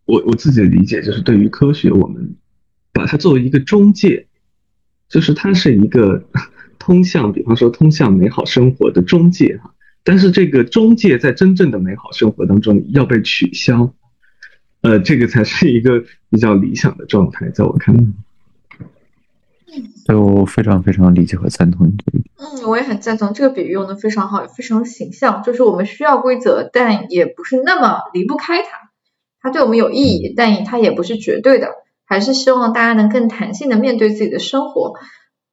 [0.06, 2.36] 我我自己的理解就是，对于科学，我们。
[2.92, 4.26] 把它作为一个中介，
[5.10, 6.24] 就是它是一个
[6.80, 9.74] 通向，比方说通向美好生活的中介哈。
[10.06, 13.92] 但是这个中介在真正的美好生活当中要被取消，
[14.80, 18.02] 呃，这个才是一个比较理想的状态，在我看来。
[20.06, 22.30] 对我非常非常理解和赞同你这一点。
[22.36, 25.42] 嗯，我也很赞同这个比喻用的非常好，也非常形象。
[25.42, 28.68] 就是我们需要规则，但也不是那么离不开它。
[29.40, 31.70] 它对我们有意义，但它也不是绝对的。
[32.04, 34.94] 还是希望大家能更弹性的面对自己的生活，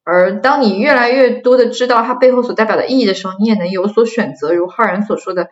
[0.04, 4.54] 而当你越来越多的知道它背后所代表的意义的时候，你也能有所选择。
[4.54, 5.50] 如浩然所说的，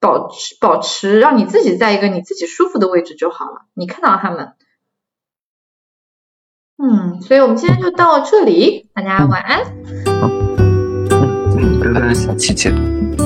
[0.00, 3.66] 保持保持，让你自己在一个你自己舒服的位置就好了。
[3.74, 4.54] 你看到他们，
[6.78, 9.64] 嗯，所以我们今天就到这里，大家晚安。
[10.20, 10.28] 好，
[11.80, 13.25] 拜拜，下期见。